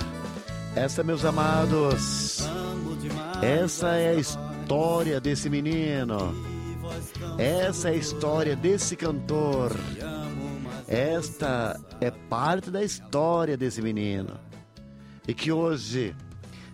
esta, 0.75 1.05
meus 1.05 1.25
amados, 1.25 2.49
essa 3.43 3.89
é 3.95 4.11
a 4.11 4.15
história 4.15 5.21
desse 5.21 5.49
menino. 5.49 6.35
Essa 7.39 7.91
é 7.91 7.93
a 7.93 7.97
história 7.97 8.57
desse 8.57 8.97
cantor. 8.97 9.73
Esta 10.89 11.79
é 12.01 12.11
parte 12.11 12.71
da 12.71 12.83
história 12.83 13.57
desse 13.57 13.81
menino. 13.83 14.41
E 15.27 15.35
que 15.35 15.53
hoje, 15.53 16.17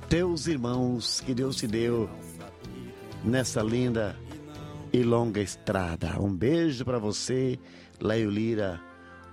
teus 0.07 0.45
irmãos 0.45 1.21
que 1.21 1.33
Deus 1.33 1.55
te 1.55 1.65
deu 1.65 2.07
nessa 3.23 3.63
linda 3.63 4.15
e 4.93 5.01
longa 5.01 5.41
estrada. 5.41 6.21
Um 6.21 6.31
beijo 6.31 6.85
para 6.85 6.99
você, 6.99 7.57
Leio 8.01 8.29
Lira. 8.29 8.79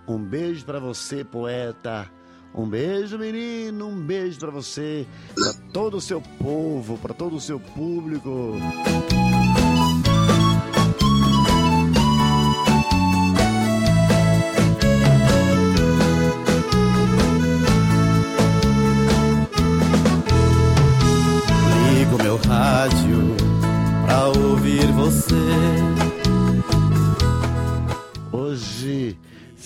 Um 0.07 0.19
beijo 0.19 0.65
para 0.65 0.79
você, 0.79 1.25
poeta. 1.25 2.11
Um 2.55 2.69
beijo, 2.69 3.19
menino. 3.19 3.89
Um 3.89 4.01
beijo 4.01 4.39
para 4.39 4.51
você, 4.51 5.07
para 5.35 5.53
todo 5.73 5.97
o 5.97 6.01
seu 6.01 6.21
povo, 6.21 6.97
para 6.99 7.13
todo 7.13 7.37
o 7.37 7.41
seu 7.41 7.61
público. 7.61 8.55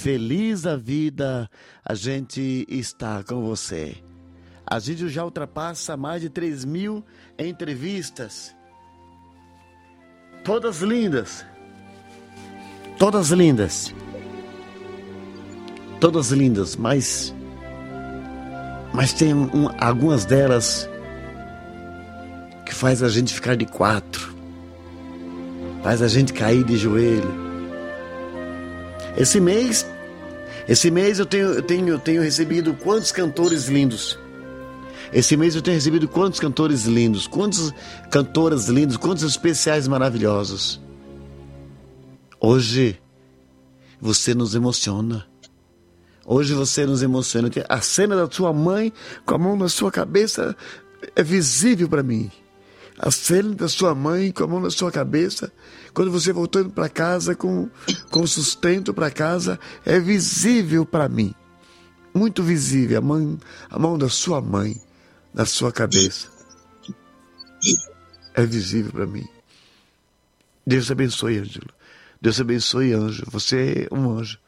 Feliz 0.01 0.63
da 0.63 0.77
vida, 0.77 1.49
a 1.85 1.95
gente 1.95 2.67
está 2.69 3.23
com 3.23 3.43
você. 3.43 3.97
A 4.67 4.79
gente 4.79 5.07
já 5.11 5.23
ultrapassa 5.25 5.95
mais 5.95 6.23
de 6.23 6.31
3 6.31 6.65
mil 6.65 7.05
entrevistas. 7.39 8.55
Todas 10.43 10.81
lindas. 10.81 11.45
Todas 12.99 13.31
lindas. 13.31 13.95
Todas 16.01 16.31
lindas, 16.31 16.77
mas. 16.77 17.35
Mas 18.95 19.13
tem 19.13 19.35
um, 19.35 19.69
algumas 19.79 20.25
delas 20.25 20.89
que 22.65 22.75
faz 22.75 23.03
a 23.03 23.09
gente 23.11 23.35
ficar 23.35 23.55
de 23.55 23.67
quatro. 23.67 24.35
Faz 25.83 26.01
a 26.01 26.09
gente 26.09 26.33
cair 26.33 26.65
de 26.65 26.79
joelho. 26.79 27.50
Esse 29.21 29.39
mês, 29.39 29.87
esse 30.67 30.91
mês 30.91 31.19
eu 31.19 31.27
tenho, 31.27 31.49
eu 31.49 31.63
tenho, 31.63 31.89
eu 31.89 31.99
tenho 31.99 32.23
recebido 32.23 32.73
quantos 32.73 33.13
cantores 33.13 33.69
lindos. 33.69 34.19
Esse 35.13 35.37
mês 35.37 35.55
eu 35.55 35.61
tenho 35.61 35.75
recebido 35.75 36.09
quantos 36.09 36.41
cantores 36.41 36.87
lindos, 36.87 37.27
quantas 37.27 37.71
cantoras 38.11 38.69
lindas, 38.69 38.97
quantos 38.97 39.23
especiais 39.23 39.87
maravilhosos. 39.87 40.81
Hoje 42.41 42.99
você 44.01 44.33
nos 44.33 44.55
emociona. 44.55 45.27
Hoje 46.25 46.55
você 46.55 46.87
nos 46.87 47.03
emociona. 47.03 47.51
A 47.69 47.83
cena 47.83 48.17
da 48.17 48.31
sua 48.31 48.55
mãe 48.55 48.91
com 49.27 49.35
a 49.35 49.39
mão 49.39 49.55
na 49.55 49.69
sua 49.69 49.93
cabeça 49.93 50.57
é 51.15 51.23
visível 51.23 51.91
para 51.91 52.03
mim. 52.03 52.31
A 53.03 53.11
cena 53.11 53.55
da 53.55 53.67
sua 53.67 53.95
mãe 53.95 54.31
com 54.31 54.45
a 54.45 54.47
mão 54.47 54.61
na 54.61 54.69
sua 54.69 54.93
cabeça, 54.93 55.51
quando 55.95 56.11
você 56.11 56.35
voltando 56.35 56.69
para 56.69 56.87
casa 56.87 57.35
com, 57.35 57.71
com 58.11 58.27
sustento 58.27 58.93
para 58.93 59.11
casa, 59.11 59.59
é 59.87 59.99
visível 59.99 60.85
para 60.85 61.09
mim. 61.09 61.35
Muito 62.13 62.43
visível 62.43 62.99
a, 62.99 63.01
mãe, 63.01 63.39
a 63.71 63.79
mão 63.79 63.97
da 63.97 64.11
sua 64.11 64.43
mãe 64.43 64.79
na 65.33 65.47
sua 65.47 65.73
cabeça. 65.73 66.29
É 68.35 68.45
visível 68.45 68.93
para 68.93 69.07
mim. 69.07 69.27
Deus 70.67 70.91
abençoe, 70.91 71.39
Ângelo. 71.39 71.71
Deus 72.21 72.39
abençoe, 72.39 72.93
anjo. 72.93 73.25
Você 73.31 73.89
é 73.91 73.95
um 73.95 74.11
anjo 74.11 74.39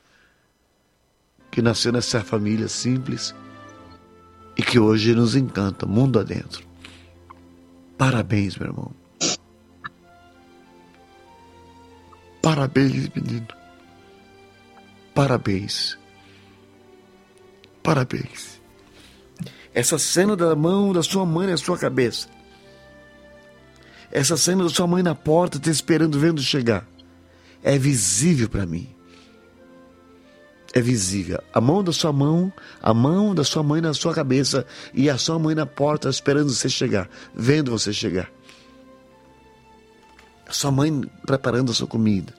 que 1.50 1.62
nasceu 1.62 1.90
nessa 1.90 2.20
família 2.20 2.68
simples 2.68 3.34
e 4.58 4.62
que 4.62 4.78
hoje 4.78 5.14
nos 5.14 5.34
encanta, 5.34 5.86
mundo 5.86 6.20
adentro. 6.20 6.71
Parabéns, 8.02 8.56
meu 8.56 8.66
irmão. 8.70 8.90
Parabéns, 12.42 13.08
menino. 13.14 13.46
Parabéns. 15.14 15.96
Parabéns. 17.80 18.60
Essa 19.72 19.98
cena 20.00 20.34
da 20.34 20.56
mão 20.56 20.92
da 20.92 21.00
sua 21.00 21.24
mãe 21.24 21.46
na 21.46 21.56
sua 21.56 21.78
cabeça. 21.78 22.26
Essa 24.10 24.36
cena 24.36 24.64
da 24.64 24.68
sua 24.68 24.88
mãe 24.88 25.04
na 25.04 25.14
porta 25.14 25.60
te 25.60 25.70
esperando, 25.70 26.18
vendo 26.18 26.42
chegar. 26.42 26.84
É 27.62 27.78
visível 27.78 28.48
para 28.48 28.66
mim. 28.66 28.92
É 30.72 30.80
visível. 30.80 31.42
A 31.52 31.60
mão 31.60 31.84
da 31.84 31.92
sua 31.92 32.12
mão, 32.12 32.52
a 32.80 32.94
mão 32.94 33.34
da 33.34 33.44
sua 33.44 33.62
mãe 33.62 33.80
na 33.80 33.92
sua 33.92 34.14
cabeça 34.14 34.66
e 34.94 35.10
a 35.10 35.18
sua 35.18 35.38
mãe 35.38 35.54
na 35.54 35.66
porta 35.66 36.08
esperando 36.08 36.50
você 36.50 36.68
chegar, 36.68 37.10
vendo 37.34 37.70
você 37.70 37.92
chegar. 37.92 38.30
A 40.46 40.52
sua 40.52 40.70
mãe 40.70 41.02
preparando 41.26 41.72
a 41.72 41.74
sua 41.74 41.86
comida 41.86 42.34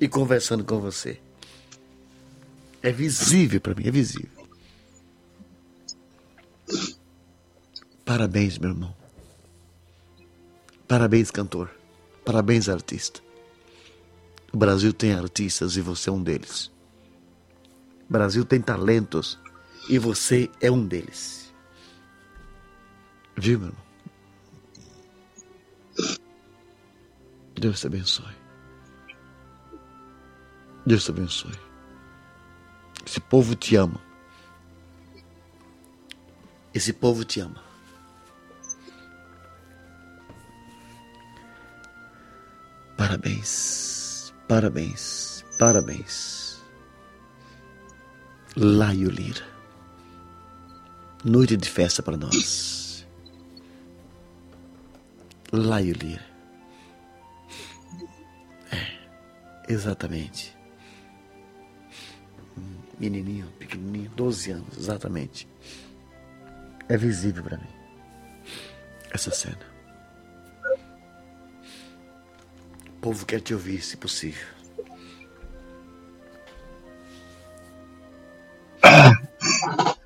e 0.00 0.06
conversando 0.06 0.64
com 0.64 0.80
você. 0.80 1.18
É 2.80 2.92
visível 2.92 3.60
para 3.60 3.74
mim, 3.74 3.86
é 3.86 3.90
visível. 3.90 4.30
Parabéns, 8.04 8.56
meu 8.56 8.70
irmão. 8.70 8.94
Parabéns, 10.86 11.30
cantor. 11.30 11.70
Parabéns, 12.24 12.68
artista. 12.68 13.20
O 14.52 14.56
Brasil 14.56 14.92
tem 14.92 15.12
artistas 15.12 15.76
e 15.76 15.80
você 15.80 16.08
é 16.08 16.12
um 16.12 16.22
deles. 16.22 16.70
O 18.08 18.12
Brasil 18.12 18.44
tem 18.44 18.60
talentos 18.60 19.38
e 19.88 19.98
você 19.98 20.50
é 20.60 20.70
um 20.70 20.86
deles. 20.86 21.52
Viu, 23.36 23.58
meu 23.58 23.68
irmão? 23.68 23.88
Deus 27.54 27.80
te 27.80 27.86
abençoe. 27.86 28.36
Deus 30.86 31.04
te 31.04 31.10
abençoe. 31.10 31.58
Esse 33.04 33.20
povo 33.20 33.54
te 33.54 33.76
ama. 33.76 34.00
Esse 36.72 36.92
povo 36.92 37.24
te 37.24 37.40
ama. 37.40 37.62
Parabéns, 42.96 43.97
parabéns, 44.48 45.44
parabéns. 45.58 46.60
Laio 48.56 49.10
Lira. 49.10 49.46
Noite 51.24 51.56
de 51.56 51.68
festa 51.68 52.02
para 52.02 52.16
nós. 52.16 53.06
Laio 55.52 55.94
Lira. 55.94 56.24
É, 58.72 59.72
exatamente. 59.72 60.56
Menininho, 62.98 63.46
pequenininho, 63.58 64.10
12 64.16 64.50
anos, 64.50 64.76
exatamente. 64.76 65.46
É 66.88 66.96
visível 66.96 67.44
para 67.44 67.58
mim 67.58 67.78
essa 69.12 69.30
cena. 69.30 69.77
Povo 73.08 73.24
quer 73.24 73.40
te 73.40 73.54
ouvir, 73.54 73.80
se 73.80 73.96
possível. 73.96 74.46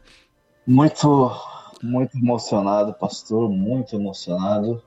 Muito, 0.65 1.33
muito 1.83 2.17
emocionado, 2.17 2.95
pastor, 2.95 3.51
muito 3.51 3.97
emocionado. 3.97 4.81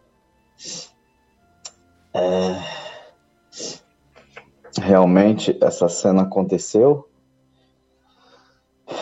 É... 2.14 2.56
Realmente 4.82 5.60
essa 5.62 5.90
cena 5.90 6.22
aconteceu. 6.22 7.10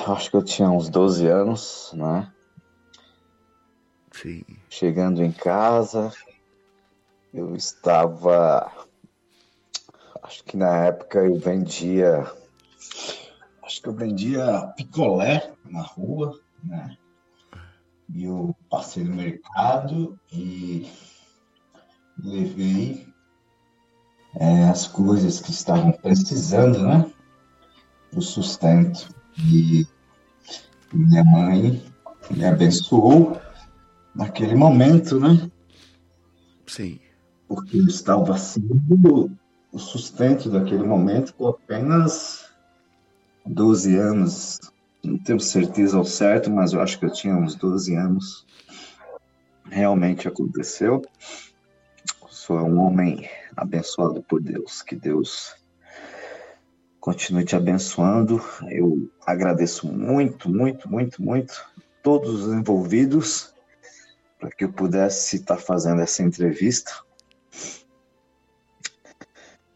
Acho 0.07 0.31
que 0.31 0.37
eu 0.37 0.43
tinha 0.43 0.71
uns 0.71 0.89
12 0.89 1.27
anos, 1.27 1.91
né? 1.93 2.33
Sim. 4.11 4.43
Chegando 4.67 5.23
em 5.23 5.31
casa, 5.31 6.11
eu 7.31 7.55
estava. 7.55 8.83
Acho 10.23 10.43
que 10.45 10.55
na 10.55 10.85
época 10.85 11.19
eu 11.19 11.37
vendia. 11.37 12.25
Acho 13.61 13.81
que 13.81 13.89
eu 13.89 13.93
vendia 13.93 14.73
picolé 14.77 15.53
na 15.65 15.81
rua, 15.81 16.39
né? 16.63 16.97
E 18.13 18.23
eu 18.23 18.55
passei 18.69 19.03
no 19.03 19.15
mercado 19.15 20.17
e 20.31 20.89
levei 22.17 23.07
é, 24.39 24.63
as 24.65 24.87
coisas 24.87 25.41
que 25.41 25.51
estavam 25.51 25.91
precisando, 25.91 26.87
né? 26.87 27.11
O 28.15 28.21
sustento. 28.21 29.09
E 29.37 29.85
minha 30.93 31.23
mãe 31.25 31.83
me 32.31 32.45
abençoou 32.45 33.41
naquele 34.15 34.55
momento, 34.55 35.19
né? 35.19 35.51
Sim. 36.65 36.99
Porque 37.47 37.77
eu 37.77 37.87
estava 37.87 38.37
sendo 38.37 39.29
o 39.73 39.79
sustento 39.79 40.51
daquele 40.51 40.83
momento 40.83 41.33
com 41.33 41.47
apenas 41.47 42.45
12 43.43 43.97
anos. 43.97 44.59
Não 45.03 45.17
tenho 45.17 45.39
certeza 45.39 45.97
ao 45.97 46.05
certo, 46.05 46.51
mas 46.51 46.71
eu 46.73 46.79
acho 46.79 46.99
que 46.99 47.05
eu 47.05 47.11
tinha 47.11 47.35
uns 47.35 47.55
12 47.55 47.95
anos. 47.95 48.45
Realmente 49.65 50.27
aconteceu. 50.27 51.01
Sou 52.29 52.57
um 52.59 52.79
homem 52.79 53.27
abençoado 53.57 54.21
por 54.21 54.39
Deus. 54.39 54.83
Que 54.83 54.95
Deus 54.95 55.55
continue 56.99 57.43
te 57.43 57.55
abençoando. 57.55 58.41
Eu 58.69 59.09
agradeço 59.25 59.87
muito, 59.87 60.49
muito, 60.49 60.89
muito, 60.89 61.21
muito 61.21 61.65
todos 62.03 62.45
os 62.45 62.53
envolvidos 62.53 63.55
para 64.39 64.51
que 64.51 64.65
eu 64.65 64.71
pudesse 64.71 65.37
estar 65.37 65.57
fazendo 65.57 66.01
essa 66.01 66.21
entrevista. 66.21 66.91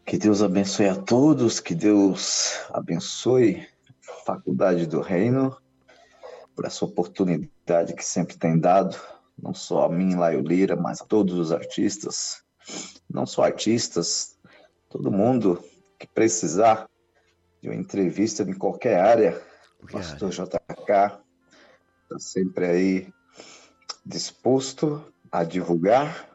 Que 0.08 0.16
Deus 0.16 0.42
abençoe 0.42 0.88
a 0.88 0.96
todos, 0.96 1.60
que 1.60 1.74
Deus 1.74 2.58
abençoe 2.72 3.68
a 4.08 4.24
Faculdade 4.24 4.86
do 4.86 5.02
Reino 5.02 5.54
por 6.56 6.64
essa 6.64 6.82
oportunidade 6.86 7.92
que 7.92 8.02
sempre 8.02 8.38
tem 8.38 8.58
dado, 8.58 8.96
não 9.38 9.52
só 9.52 9.84
a 9.84 9.88
mim, 9.90 10.14
Laio 10.14 10.40
Lira, 10.40 10.74
mas 10.76 11.02
a 11.02 11.04
todos 11.04 11.34
os 11.34 11.52
artistas, 11.52 12.42
não 13.08 13.26
só 13.26 13.42
artistas, 13.42 14.38
todo 14.88 15.12
mundo 15.12 15.62
que 15.98 16.06
precisar 16.06 16.88
de 17.60 17.68
uma 17.68 17.76
entrevista 17.76 18.42
em 18.44 18.54
qualquer 18.54 18.98
área. 19.00 19.38
O 19.78 19.92
pastor 19.92 20.30
JK 20.30 21.20
está 22.02 22.18
sempre 22.18 22.64
aí 22.64 23.12
disposto 24.06 25.04
a 25.30 25.44
divulgar, 25.44 26.30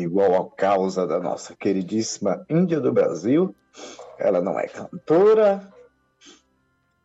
igual 0.00 0.34
a 0.34 0.50
causa 0.56 1.06
da 1.06 1.18
nossa 1.18 1.54
queridíssima 1.56 2.44
Índia 2.48 2.80
do 2.80 2.92
Brasil. 2.92 3.54
Ela 4.18 4.40
não 4.40 4.58
é 4.58 4.66
cantora, 4.66 5.72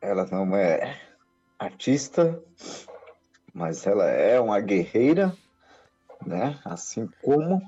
ela 0.01 0.25
não 0.25 0.55
é 0.55 0.99
artista, 1.57 2.41
mas 3.53 3.85
ela 3.85 4.05
é 4.05 4.39
uma 4.39 4.59
guerreira, 4.59 5.35
né? 6.25 6.59
Assim 6.65 7.09
como 7.21 7.61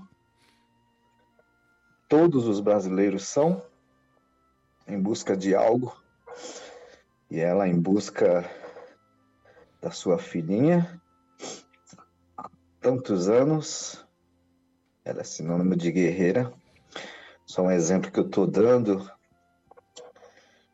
todos 2.08 2.48
os 2.48 2.60
brasileiros 2.60 3.28
são 3.28 3.62
em 4.88 5.00
busca 5.00 5.36
de 5.36 5.56
algo 5.56 5.96
e 7.30 7.40
ela 7.40 7.68
em 7.68 7.80
busca 7.80 8.50
da 9.82 9.92
sua 9.92 10.18
filhinha 10.18 11.02
há 12.38 12.50
tantos 12.80 13.28
anos. 13.28 14.05
Ela 15.06 15.22
é 15.22 15.24
sinônimo 15.24 15.76
de 15.76 15.92
guerreira. 15.92 16.52
Só 17.46 17.62
um 17.62 17.70
exemplo 17.70 18.12
que 18.12 18.20
eu 18.20 18.26
estou 18.26 18.48
dando 18.48 19.08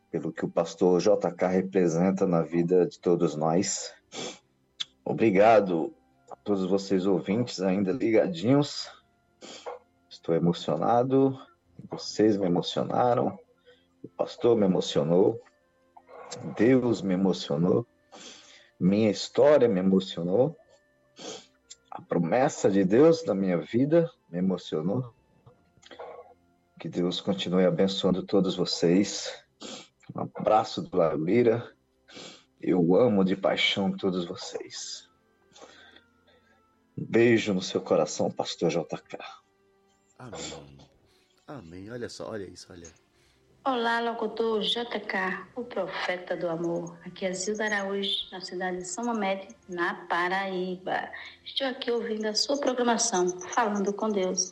pelo 0.09 0.31
que 0.31 0.45
o 0.45 0.49
pastor 0.49 1.01
JK 1.01 1.47
representa 1.47 2.25
na 2.25 2.41
vida 2.41 2.87
de 2.87 2.97
todos 2.97 3.35
nós. 3.35 3.93
Obrigado 5.03 5.93
a 6.29 6.37
todos 6.37 6.65
vocês 6.65 7.05
ouvintes 7.05 7.59
ainda 7.59 7.91
ligadinhos. 7.91 8.89
Estou 10.09 10.33
emocionado, 10.33 11.37
vocês 11.89 12.37
me 12.37 12.45
emocionaram. 12.45 13.37
O 14.01 14.07
pastor 14.07 14.55
me 14.55 14.63
emocionou, 14.63 15.41
Deus 16.55 17.01
me 17.01 17.15
emocionou. 17.15 17.85
minha 18.79 19.11
história 19.11 19.67
me 19.67 19.81
emocionou, 19.81 20.55
a 21.91 22.01
promessa 22.01 22.71
de 22.71 22.85
Deus 22.85 23.25
na 23.25 23.35
minha 23.35 23.57
vida 23.57 24.09
me 24.31 24.39
emocionou. 24.39 25.13
Que 26.79 26.89
Deus 26.89 27.21
continue 27.21 27.65
abençoando 27.65 28.23
todos 28.25 28.55
vocês. 28.55 29.43
Um 30.15 30.21
abraço 30.21 30.81
do 30.81 30.97
Lamira. 30.97 31.71
Eu 32.59 32.95
amo 32.95 33.23
de 33.23 33.35
paixão 33.35 33.91
todos 33.91 34.25
vocês. 34.25 35.09
Um 36.97 37.05
beijo 37.05 37.53
no 37.53 37.61
seu 37.61 37.81
coração, 37.81 38.31
pastor 38.31 38.69
JK. 38.69 39.17
Amém. 40.17 40.77
Amém. 41.47 41.91
Olha 41.91 42.09
só, 42.09 42.29
olha 42.29 42.45
isso, 42.45 42.67
olha. 42.71 42.87
Olá, 43.63 43.99
locutor 43.99 44.61
JK, 44.61 45.45
o 45.55 45.63
profeta 45.63 46.35
do 46.35 46.49
amor. 46.49 46.97
Aqui 47.05 47.27
é 47.27 47.31
Zilda 47.31 47.65
Araújo, 47.65 48.25
na 48.31 48.41
cidade 48.41 48.77
de 48.77 48.87
São 48.87 49.05
Mamede, 49.05 49.49
na 49.69 49.93
Paraíba. 50.09 51.07
Estou 51.45 51.67
aqui 51.67 51.91
ouvindo 51.91 52.25
a 52.25 52.33
sua 52.33 52.57
programação, 52.57 53.29
Falando 53.39 53.93
com 53.93 54.09
Deus. 54.09 54.51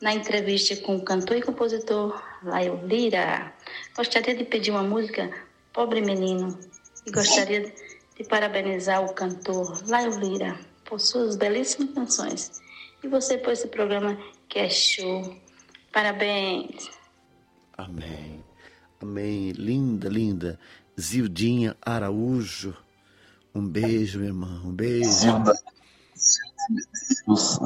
Na 0.00 0.14
entrevista 0.14 0.76
com 0.76 0.94
o 0.94 1.04
cantor 1.04 1.38
e 1.38 1.42
compositor 1.42 2.22
Laio 2.44 2.80
Lira, 2.86 3.52
gostaria 3.96 4.36
de 4.36 4.44
pedir 4.44 4.70
uma 4.70 4.84
música 4.84 5.28
Pobre 5.72 6.00
Menino 6.00 6.56
e 7.04 7.10
gostaria 7.10 7.62
de 8.16 8.24
parabenizar 8.28 9.04
o 9.04 9.12
cantor 9.12 9.82
Laio 9.88 10.16
Lira 10.20 10.56
por 10.84 11.00
suas 11.00 11.34
belíssimas 11.34 11.92
canções. 11.94 12.62
E 13.02 13.08
você 13.08 13.36
por 13.38 13.52
esse 13.52 13.66
programa 13.66 14.16
que 14.48 14.60
é 14.60 14.70
show. 14.70 15.36
Parabéns! 15.90 16.99
Amém. 17.84 18.44
Amém. 19.00 19.52
Linda, 19.52 20.08
linda. 20.08 20.58
Zildinha 20.98 21.76
Araújo. 21.80 22.76
Um 23.54 23.66
beijo, 23.66 24.18
minha 24.18 24.30
irmã. 24.30 24.62
Um 24.64 24.72
beijo. 24.72 25.10
Zilda, 25.10 25.52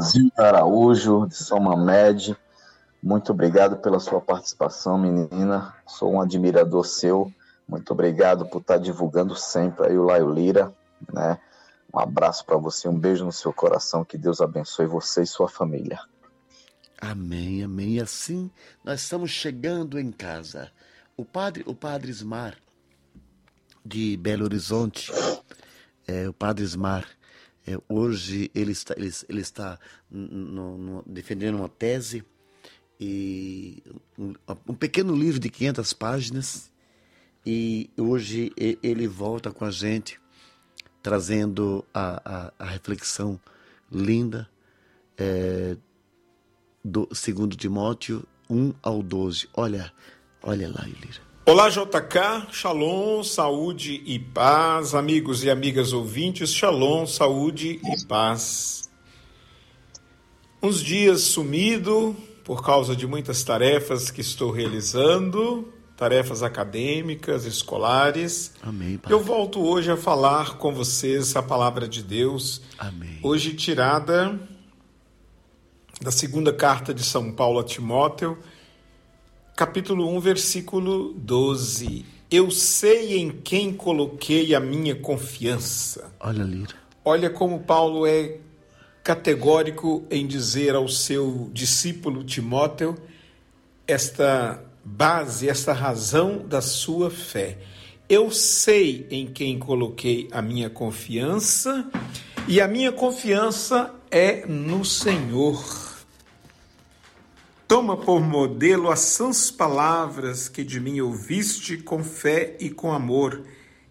Zilda 0.00 0.46
Araújo, 0.46 1.26
de 1.26 1.36
São 1.36 1.58
Mamed. 1.60 2.36
Muito 3.02 3.32
obrigado 3.32 3.76
pela 3.76 3.98
sua 3.98 4.20
participação, 4.20 4.96
menina. 4.98 5.74
Sou 5.86 6.12
um 6.12 6.20
admirador 6.20 6.86
seu. 6.86 7.32
Muito 7.68 7.92
obrigado 7.92 8.46
por 8.46 8.60
estar 8.60 8.78
divulgando 8.78 9.34
sempre 9.34 9.88
aí 9.88 9.98
o 9.98 10.04
Laio 10.04 10.30
Lira, 10.30 10.72
né? 11.12 11.38
Um 11.92 11.98
abraço 11.98 12.44
para 12.44 12.56
você, 12.56 12.88
um 12.88 12.98
beijo 12.98 13.24
no 13.24 13.32
seu 13.32 13.52
coração. 13.52 14.04
Que 14.04 14.16
Deus 14.16 14.40
abençoe 14.40 14.86
você 14.86 15.22
e 15.22 15.26
sua 15.26 15.48
família. 15.48 16.00
Amém, 17.04 17.62
amém. 17.62 17.96
E 17.96 18.00
assim 18.00 18.50
nós 18.82 19.02
estamos 19.02 19.30
chegando 19.30 19.98
em 19.98 20.10
casa. 20.10 20.72
O 21.14 21.22
padre, 21.22 21.62
o 21.66 21.74
padre 21.74 22.10
Ismar 22.10 22.56
de 23.84 24.16
Belo 24.16 24.44
Horizonte, 24.44 25.12
é, 26.06 26.26
o 26.26 26.32
padre 26.32 26.64
Ismar, 26.64 27.06
é, 27.66 27.78
hoje 27.90 28.50
ele 28.54 28.72
está, 28.72 28.94
ele, 28.96 29.12
ele 29.28 29.40
está 29.42 29.78
no, 30.10 30.78
no, 30.78 31.02
defendendo 31.06 31.56
uma 31.56 31.68
tese 31.68 32.24
e 32.98 33.82
um, 34.18 34.32
um, 34.66 34.74
pequeno 34.74 35.14
livro 35.14 35.38
de 35.38 35.50
500 35.50 35.92
páginas 35.92 36.72
e 37.44 37.90
hoje 37.98 38.50
ele 38.56 39.06
volta 39.06 39.50
com 39.50 39.66
a 39.66 39.70
gente 39.70 40.18
trazendo 41.02 41.84
a, 41.92 42.22
a, 42.24 42.52
a 42.58 42.64
reflexão 42.64 43.38
linda 43.92 44.48
é, 45.18 45.76
do 46.84 47.08
segundo 47.12 47.56
Timóteo 47.56 48.22
1 48.50 48.74
ao 48.82 49.02
12. 49.02 49.48
Olha, 49.54 49.90
olha 50.42 50.68
lá, 50.68 50.84
Elira. 50.84 51.22
Olá, 51.46 51.68
JK, 51.68 52.52
Shalom, 52.52 53.22
saúde 53.22 54.02
e 54.06 54.18
paz, 54.18 54.94
amigos 54.94 55.44
e 55.44 55.50
amigas 55.50 55.92
ouvintes, 55.92 56.50
Shalom, 56.52 57.06
saúde 57.06 57.80
e 57.82 58.04
paz. 58.06 58.90
Uns 60.62 60.82
dias 60.82 61.20
sumido 61.22 62.16
por 62.44 62.62
causa 62.62 62.96
de 62.96 63.06
muitas 63.06 63.42
tarefas 63.42 64.10
que 64.10 64.20
estou 64.20 64.50
realizando, 64.50 65.72
tarefas 65.96 66.42
acadêmicas, 66.42 67.44
escolares. 67.44 68.52
Amém. 68.62 68.96
Pai. 68.98 69.12
Eu 69.12 69.20
volto 69.20 69.62
hoje 69.62 69.90
a 69.90 69.96
falar 69.96 70.56
com 70.56 70.72
vocês 70.72 71.36
a 71.36 71.42
palavra 71.42 71.86
de 71.86 72.02
Deus. 72.02 72.62
Amém. 72.78 73.18
Hoje 73.22 73.54
tirada 73.54 74.38
da 76.00 76.10
segunda 76.10 76.52
carta 76.52 76.92
de 76.92 77.02
São 77.02 77.32
Paulo 77.32 77.60
a 77.60 77.64
Timóteo, 77.64 78.38
capítulo 79.56 80.08
1, 80.16 80.20
versículo 80.20 81.14
12. 81.14 82.04
Eu 82.30 82.50
sei 82.50 83.18
em 83.18 83.30
quem 83.30 83.72
coloquei 83.72 84.54
a 84.54 84.60
minha 84.60 84.94
confiança. 84.94 86.12
Olha, 86.20 86.42
Lira. 86.42 86.74
Olha 87.04 87.30
como 87.30 87.60
Paulo 87.60 88.06
é 88.06 88.38
categórico 89.02 90.04
em 90.10 90.26
dizer 90.26 90.74
ao 90.74 90.88
seu 90.88 91.50
discípulo 91.52 92.24
Timóteo 92.24 92.96
esta 93.86 94.64
base, 94.84 95.48
esta 95.48 95.72
razão 95.72 96.38
da 96.46 96.60
sua 96.60 97.10
fé. 97.10 97.58
Eu 98.08 98.30
sei 98.30 99.06
em 99.10 99.26
quem 99.26 99.58
coloquei 99.58 100.28
a 100.32 100.42
minha 100.42 100.68
confiança 100.68 101.88
e 102.48 102.60
a 102.60 102.68
minha 102.68 102.92
confiança 102.92 103.94
é 104.14 104.46
no 104.46 104.84
Senhor. 104.84 105.60
Toma 107.66 107.96
por 107.96 108.20
modelo 108.20 108.88
as 108.88 109.00
sãs 109.00 109.50
palavras 109.50 110.48
que 110.48 110.62
de 110.62 110.78
mim 110.78 111.00
ouviste 111.00 111.78
com 111.78 112.04
fé 112.04 112.56
e 112.60 112.70
com 112.70 112.92
amor, 112.92 113.42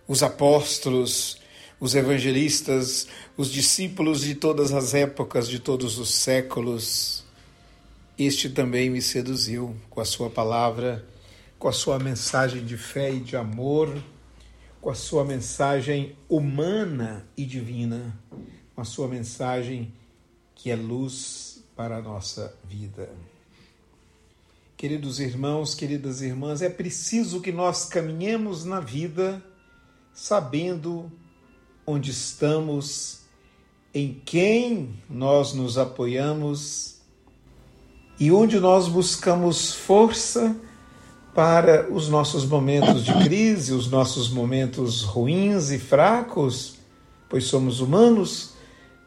os 0.08 0.22
apóstolos, 0.22 1.36
os 1.78 1.94
evangelistas, 1.94 3.06
os 3.36 3.52
discípulos 3.52 4.22
de 4.22 4.34
todas 4.34 4.72
as 4.72 4.94
épocas, 4.94 5.46
de 5.46 5.58
todos 5.58 5.98
os 5.98 6.08
séculos. 6.08 7.22
Este 8.18 8.48
também 8.48 8.88
me 8.88 9.02
seduziu 9.02 9.76
com 9.90 10.00
a 10.00 10.06
sua 10.06 10.30
palavra, 10.30 11.04
com 11.58 11.68
a 11.68 11.72
sua 11.72 11.98
mensagem 11.98 12.64
de 12.64 12.78
fé 12.78 13.12
e 13.12 13.20
de 13.20 13.36
amor 13.36 14.02
com 14.82 14.90
a 14.90 14.94
sua 14.96 15.24
mensagem 15.24 16.16
humana 16.28 17.24
e 17.36 17.44
divina, 17.44 18.18
com 18.74 18.80
a 18.80 18.84
sua 18.84 19.06
mensagem 19.06 19.94
que 20.56 20.72
é 20.72 20.76
luz 20.76 21.62
para 21.76 21.98
a 21.98 22.02
nossa 22.02 22.52
vida. 22.64 23.08
Queridos 24.76 25.20
irmãos, 25.20 25.76
queridas 25.76 26.20
irmãs, 26.20 26.62
é 26.62 26.68
preciso 26.68 27.40
que 27.40 27.52
nós 27.52 27.84
caminhemos 27.84 28.64
na 28.64 28.80
vida 28.80 29.40
sabendo 30.12 31.10
onde 31.86 32.10
estamos, 32.10 33.20
em 33.94 34.20
quem 34.24 35.00
nós 35.08 35.52
nos 35.52 35.78
apoiamos 35.78 36.96
e 38.18 38.32
onde 38.32 38.58
nós 38.58 38.88
buscamos 38.88 39.72
força 39.72 40.56
para 41.34 41.90
os 41.90 42.08
nossos 42.08 42.44
momentos 42.44 43.04
de 43.04 43.12
crise, 43.24 43.72
os 43.72 43.90
nossos 43.90 44.28
momentos 44.28 45.02
ruins 45.02 45.70
e 45.70 45.78
fracos, 45.78 46.76
pois 47.28 47.44
somos 47.44 47.80
humanos, 47.80 48.52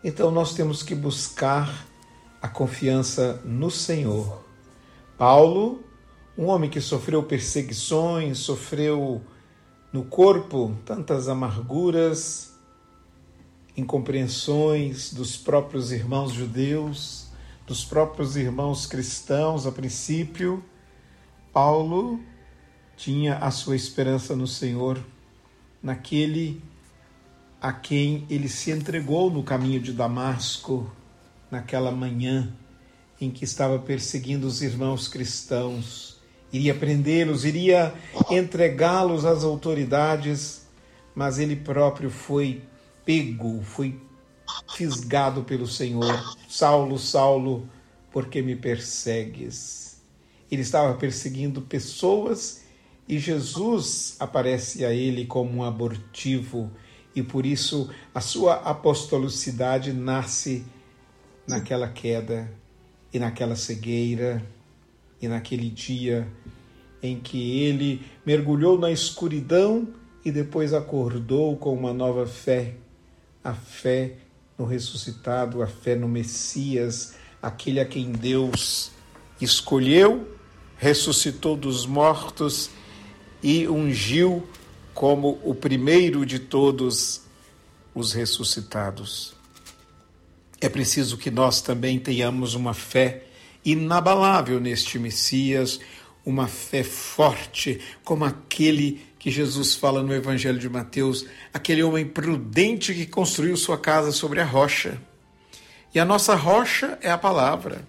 então 0.03 0.32
nós 0.32 0.53
temos 0.53 0.82
que 0.82 0.95
buscar 0.95 1.86
a 2.41 2.47
confiança 2.47 3.41
no 3.45 3.69
Senhor. 3.69 4.43
Paulo, 5.17 5.84
um 6.38 6.45
homem 6.45 6.69
que 6.69 6.82
sofreu 6.82 7.23
perseguições, 7.23 8.39
sofreu 8.39 9.21
no 9.93 10.03
corpo 10.03 10.76
tantas 10.84 11.30
amarguras, 11.30 12.53
incompreensões 13.78 15.13
dos 15.13 15.38
próprios 15.38 15.91
irmãos 15.91 16.34
judeus, 16.34 17.28
dos 17.67 17.86
próprios 17.86 18.36
irmãos 18.36 18.86
cristãos 18.86 19.65
a 19.65 19.71
princípio, 19.71 20.63
Paulo 21.55 22.19
tinha 22.97 23.37
a 23.37 23.49
sua 23.49 23.77
esperança 23.77 24.35
no 24.35 24.45
Senhor, 24.45 25.01
naquele 25.81 26.61
a 27.61 27.71
quem 27.71 28.25
ele 28.29 28.49
se 28.49 28.71
entregou 28.71 29.31
no 29.31 29.41
caminho 29.41 29.79
de 29.79 29.93
Damasco, 29.93 30.91
naquela 31.49 31.91
manhã 31.91 32.53
em 33.21 33.31
que 33.31 33.45
estava 33.45 33.79
perseguindo 33.79 34.45
os 34.45 34.61
irmãos 34.61 35.07
cristãos. 35.07 36.19
Iria 36.51 36.75
prendê-los, 36.75 37.45
iria 37.45 37.93
entregá-los 38.29 39.23
às 39.23 39.45
autoridades, 39.45 40.67
mas 41.15 41.39
ele 41.39 41.55
próprio 41.55 42.09
foi 42.09 42.63
pego, 43.05 43.63
foi 43.63 43.97
fisgado 44.75 45.41
pelo 45.45 45.67
Senhor. 45.67 46.35
Saulo, 46.49 46.99
Saulo, 46.99 47.65
por 48.11 48.27
que 48.27 48.41
me 48.41 48.57
persegues? 48.57 49.84
Ele 50.55 50.61
estava 50.61 50.93
perseguindo 50.93 51.61
pessoas 51.61 52.63
e 53.09 53.19
Jesus 53.19 54.15
aparece 54.21 54.85
a 54.85 54.93
ele 54.93 55.25
como 55.25 55.57
um 55.57 55.63
abortivo 55.65 56.71
e 57.13 57.21
por 57.21 57.45
isso 57.45 57.89
a 58.13 58.21
sua 58.21 58.53
apostolicidade 58.53 59.91
nasce 59.91 60.65
naquela 61.45 61.89
queda 61.89 62.49
e 63.13 63.19
naquela 63.19 63.57
cegueira 63.57 64.41
e 65.21 65.27
naquele 65.27 65.69
dia 65.69 66.25
em 67.03 67.19
que 67.19 67.59
ele 67.59 68.01
mergulhou 68.25 68.79
na 68.79 68.89
escuridão 68.89 69.89
e 70.23 70.31
depois 70.31 70.73
acordou 70.73 71.57
com 71.57 71.73
uma 71.73 71.91
nova 71.91 72.25
fé 72.25 72.75
a 73.43 73.53
fé 73.53 74.13
no 74.57 74.63
ressuscitado, 74.63 75.61
a 75.61 75.67
fé 75.67 75.95
no 75.95 76.07
Messias, 76.07 77.15
aquele 77.41 77.81
a 77.81 77.85
quem 77.85 78.13
Deus 78.13 78.93
escolheu, 79.41 80.34
ressuscitou 80.78 81.55
dos 81.55 81.86
mortos 81.86 82.69
e 83.41 83.67
ungiu 83.67 84.47
como 84.93 85.39
o 85.43 85.53
primeiro 85.53 86.26
de 86.26 86.39
todos 86.39 87.21
os 87.93 88.13
ressuscitados. 88.13 89.36
É 90.59 90.69
preciso 90.69 91.17
que 91.17 91.30
nós 91.30 91.61
também 91.61 91.99
tenhamos 91.99 92.53
uma 92.53 92.73
fé 92.73 93.23
inabalável 93.63 94.59
neste 94.59 94.97
Messias, 94.97 95.80
uma 96.26 96.47
fé 96.47 96.84
forte, 96.84 97.80
como 98.03 98.26
aquele 98.26 99.01
que 99.19 99.30
Jesus 99.30 99.76
fala 99.76 100.03
no 100.03 100.13
Evangelho 100.13 100.59
de 100.59 100.69
Mateus, 100.69 101.26
aquele 101.53 101.84
homem 101.84 102.05
prudente 102.05 102.93
que 102.93 103.05
construiu 103.05 103.57
sua 103.57 103.78
casa 103.78 104.11
sobre 104.11 104.39
a 104.39 104.45
rocha. 104.45 105.01
E 105.93 105.99
a 105.99 106.05
nossa 106.05 106.36
rocha 106.36 106.97
é 107.01 107.09
a 107.09 107.17
palavra. 107.17 107.84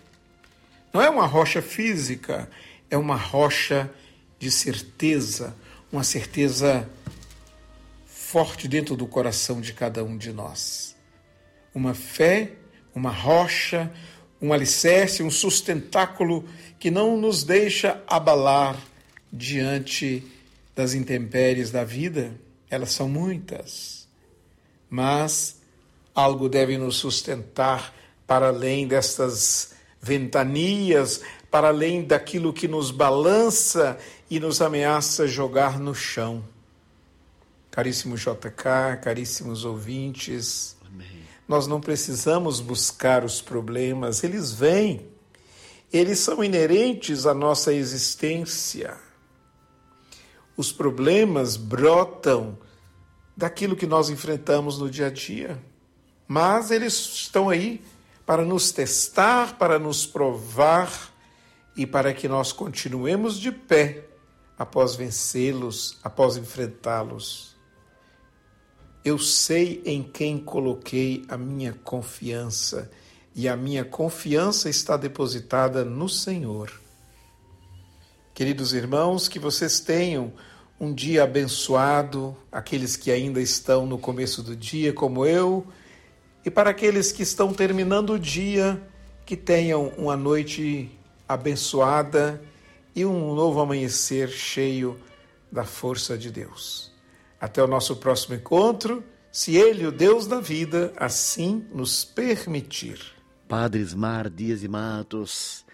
Não 0.93 1.03
é 1.03 1.11
uma 1.11 1.27
rocha 1.27 1.61
física, 1.61 2.49
é 2.91 2.97
uma 2.97 3.17
rocha 3.17 3.91
de 4.39 4.51
certeza, 4.51 5.57
uma 5.91 6.05
certeza 6.05 6.89
forte 8.05 8.69
dentro 8.69 8.97
do 8.97 9.07
coração 9.07 9.61
de 9.61 9.73
cada 9.73 10.05
um 10.05 10.17
de 10.17 10.33
nós. 10.33 10.97
Uma 11.75 11.95
fé, 11.95 12.53
uma 12.95 13.11
rocha, 13.11 13.93
um 14.41 14.53
alicerce, 14.53 15.23
um 15.23 15.31
sustentáculo 15.31 16.45
que 16.79 16.91
não 16.91 17.17
nos 17.17 17.45
deixa 17.45 18.03
abalar 18.07 18.77
diante 19.33 20.23
das 20.75 20.95
intempéries 20.95 21.71
da 21.71 21.85
vida, 21.85 22.35
elas 22.69 22.93
são 22.93 23.09
muitas, 23.09 24.07
mas 24.91 25.61
algo 26.15 26.49
deve 26.49 26.77
nos 26.77 26.97
sustentar 26.97 27.95
para 28.27 28.49
além 28.49 28.87
destas 28.87 29.75
ventanias, 30.01 31.23
para 31.57 31.69
além 31.69 32.05
daquilo 32.05 32.53
que 32.53 32.69
nos 32.69 32.91
balança 32.91 33.97
e 34.29 34.39
nos 34.39 34.61
ameaça 34.61 35.27
jogar 35.27 35.81
no 35.81 35.95
chão. 35.95 36.45
Caríssimo 37.71 38.15
JK, 38.15 39.01
caríssimos 39.03 39.65
ouvintes, 39.65 40.77
Amém. 40.87 41.23
nós 41.49 41.67
não 41.67 41.81
precisamos 41.81 42.61
buscar 42.61 43.25
os 43.25 43.41
problemas, 43.41 44.23
eles 44.23 44.53
vêm, 44.53 45.09
eles 45.91 46.19
são 46.19 46.45
inerentes 46.45 47.25
à 47.25 47.33
nossa 47.33 47.73
existência. 47.73 48.95
Os 50.59 50.71
problemas 50.71 51.57
brotam 51.57 52.59
daquilo 53.35 53.75
que 53.75 53.87
nós 53.87 54.11
enfrentamos 54.11 54.79
no 54.79 54.91
dia 54.91 55.07
a 55.07 55.11
dia, 55.11 55.59
mas 56.29 56.71
eles 56.71 56.93
estão 56.93 57.49
aí 57.49 57.83
para 58.27 58.45
nos 58.45 58.73
testar, 58.73 59.57
para 59.57 59.79
nos 59.79 60.05
provar 60.05 61.16
e 61.77 61.87
para 61.87 62.15
que 62.15 62.27
nós 62.27 62.53
continuemos 62.53 63.39
de 63.39 63.53
pé 63.53 64.07
após 64.59 64.97
vencê-los, 64.97 65.99
após 66.03 66.37
enfrentá-los. 66.37 67.55
Eu 69.05 69.19
sei 69.19 69.83
em 69.85 70.03
quem 70.03 70.39
coloquei 70.39 71.25
a 71.29 71.37
minha 71.37 71.73
confiança 71.73 72.91
e 73.35 73.49
a 73.49 73.57
minha 73.57 73.85
confiança 73.85 74.71
está 74.71 74.97
depositada 74.97 75.85
no 75.85 76.09
Senhor. 76.09 76.73
Queridos 78.35 78.73
irmãos, 78.73 79.29
que 79.29 79.39
vocês 79.39 79.79
tenham 79.79 80.33
um 80.81 80.93
dia 80.93 81.25
abençoado, 81.25 82.37
aqueles 82.51 82.97
que 82.97 83.11
ainda 83.11 83.41
estão 83.41 83.87
no 83.87 83.99
começo 83.99 84.43
do 84.43 84.57
dia, 84.57 84.93
como 84.93 85.25
eu, 85.25 85.67
e 86.45 86.51
para 86.51 86.71
aqueles 86.71 87.13
que 87.13 87.23
estão 87.23 87.53
terminando 87.53 88.15
o 88.15 88.19
dia, 88.19 88.83
que 89.25 89.37
tenham 89.37 89.89
uma 89.97 90.17
noite 90.17 90.96
abençoada 91.29 92.43
e 92.95 93.05
um 93.05 93.35
novo 93.35 93.61
amanhecer 93.61 94.29
cheio 94.29 94.99
da 95.51 95.65
força 95.65 96.17
de 96.17 96.31
Deus. 96.31 96.93
Até 97.41 97.63
o 97.63 97.67
nosso 97.67 97.97
próximo 97.97 98.35
encontro, 98.35 99.05
se 99.31 99.57
Ele, 99.57 99.87
o 99.87 99.93
Deus 99.93 100.27
da 100.27 100.41
vida, 100.41 100.93
assim 100.97 101.67
nos 101.73 102.05
permitir. 102.05 103.01
Padre 103.49 103.81
Ismar 103.81 104.31
Dias 104.31 104.63
e 104.63 104.69
Matos 104.69 105.67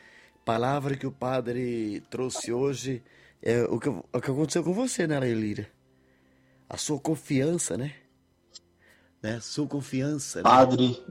palavra 0.44 0.96
que 0.96 1.06
o 1.06 1.12
padre 1.12 2.02
trouxe 2.10 2.52
hoje 2.52 3.02
é 3.40 3.62
o 3.64 3.78
que, 3.78 3.88
o 3.88 4.20
que 4.20 4.30
aconteceu 4.30 4.62
com 4.62 4.72
você, 4.72 5.06
né, 5.06 5.28
Elira? 5.28 5.68
A 6.68 6.76
sua 6.76 6.98
confiança, 6.98 7.76
né? 7.76 7.94
né? 9.22 9.40
Sua 9.40 9.66
confiança. 9.66 10.38
Né? 10.38 10.42
Padre, 10.44 11.04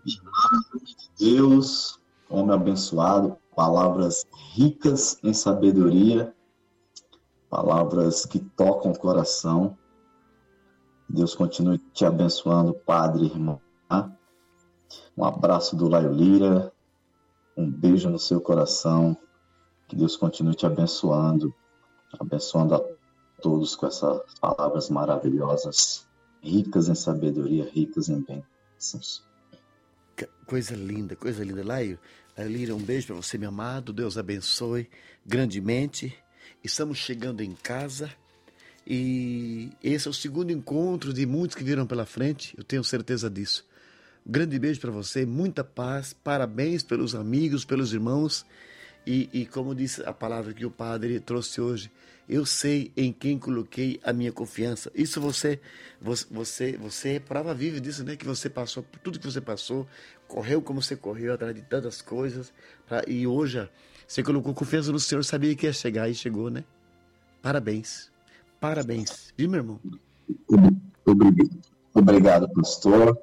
Deus, 1.20 2.00
homem 2.30 2.56
abençoado, 2.56 3.38
palavras 3.56 4.26
ricas 4.54 5.18
em 5.24 5.34
sabedoria, 5.34 6.34
palavras 7.50 8.26
que 8.26 8.40
tocam 8.40 8.92
o 8.92 8.98
coração. 8.98 9.78
Deus 11.10 11.36
continue 11.36 11.78
te 11.94 12.06
abençoando, 12.06 12.74
Padre, 12.74 13.26
irmão. 13.26 13.62
Um 15.18 15.26
abraço 15.26 15.76
do 15.76 15.88
Laio 15.88 16.12
Lira, 16.12 16.72
um 17.56 17.70
beijo 17.70 18.10
no 18.10 18.18
seu 18.18 18.40
coração. 18.40 19.18
Que 19.88 19.96
Deus 19.96 20.16
continue 20.16 20.56
te 20.56 20.66
abençoando, 20.66 21.54
abençoando 22.18 22.76
a 22.76 22.82
todos 23.42 23.76
com 23.76 23.88
essas 23.88 24.22
palavras 24.40 24.90
maravilhosas, 24.90 26.08
ricas 26.42 26.88
em 26.88 26.96
sabedoria, 26.96 27.70
ricas 27.70 28.08
em 28.08 28.22
bênçãos. 28.22 29.24
Coisa 30.46 30.76
linda, 30.76 31.16
coisa 31.16 31.44
linda. 31.44 31.64
Laio, 31.64 32.00
Lira, 32.38 32.74
um 32.76 32.80
beijo 32.80 33.08
para 33.08 33.16
você, 33.16 33.38
meu 33.38 33.50
amado. 33.50 33.92
Deus 33.94 34.18
abençoe 34.18 34.90
grandemente. 35.26 36.18
Estamos 36.64 36.98
chegando 36.98 37.42
em 37.42 37.54
casa 37.54 38.12
e 38.86 39.72
esse 39.84 40.08
é 40.08 40.12
o 40.12 40.14
segundo 40.14 40.52
encontro 40.52 41.14
de 41.14 41.26
muitos 41.26 41.56
que 41.56 41.64
viram 41.64 41.86
pela 41.86 42.06
frente. 42.06 42.56
Eu 42.58 42.64
tenho 42.64 42.84
certeza 42.84 43.30
disso. 43.30 43.66
Grande 44.26 44.58
beijo 44.60 44.80
para 44.80 44.92
você, 44.92 45.26
muita 45.26 45.64
paz, 45.64 46.14
parabéns 46.14 46.84
pelos 46.84 47.16
amigos, 47.16 47.66
pelos 47.66 47.94
irmãos. 47.94 48.46
E, 49.06 49.30
e, 49.34 49.46
como 49.46 49.74
disse 49.74 50.04
a 50.04 50.14
palavra 50.14 50.54
que 50.54 50.66
o 50.66 50.70
padre 50.70 51.20
trouxe 51.20 51.60
hoje, 51.60 51.92
eu 52.30 52.46
sei 52.46 52.92
em 52.96 53.12
quem 53.12 53.38
coloquei 53.38 54.00
a 54.04 54.14
minha 54.14 54.32
confiança. 54.32 54.92
Isso 54.94 55.20
você, 55.20 55.60
você, 56.00 56.78
você 56.78 57.16
é 57.16 57.20
prova 57.20 57.54
viva 57.54 57.82
disso, 57.82 58.04
né? 58.04 58.16
Que 58.16 58.26
você 58.26 58.50
passou 58.50 58.84
por 58.84 59.00
tudo 59.00 59.20
que 59.20 59.26
você 59.26 59.42
passou, 59.42 59.88
correu 60.28 60.62
como 60.62 60.82
você 60.82 60.96
correu 60.96 61.34
atrás 61.34 61.54
de 61.56 61.62
tantas 61.62 62.02
coisas, 62.02 62.54
pra, 62.88 63.04
e 63.08 63.26
hoje 63.26 63.68
você 64.08 64.22
colocou 64.22 64.54
confiança 64.54 64.92
no 64.92 65.00
Senhor, 65.00 65.24
sabia 65.24 65.56
que 65.56 65.66
ia 65.66 65.74
chegar 65.74 66.10
e 66.10 66.14
chegou, 66.14 66.50
né? 66.50 66.64
Parabéns, 67.42 68.12
parabéns, 68.60 69.34
viu, 69.36 69.50
meu 69.50 69.60
irmão? 69.62 69.80
Obrigado, 71.06 71.60
obrigado 71.94 72.50
pastor. 72.54 73.18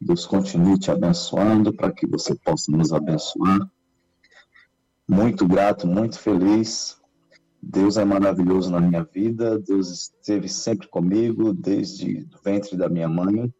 Deus 0.00 0.24
continue 0.24 0.78
te 0.78 0.90
abençoando 0.90 1.74
para 1.74 1.92
que 1.92 2.06
você 2.06 2.34
possa 2.36 2.70
nos 2.70 2.92
abençoar. 2.92 3.68
Muito 5.08 5.48
grato, 5.48 5.86
muito 5.86 6.18
feliz. 6.18 6.98
Deus 7.62 7.96
é 7.96 8.04
maravilhoso 8.04 8.70
na 8.70 8.80
minha 8.80 9.02
vida, 9.02 9.58
Deus 9.58 9.90
esteve 9.90 10.48
sempre 10.48 10.86
comigo, 10.86 11.52
desde 11.52 12.28
o 12.34 12.42
ventre 12.44 12.76
da 12.76 12.88
minha 12.88 13.08
mãe 13.08 13.52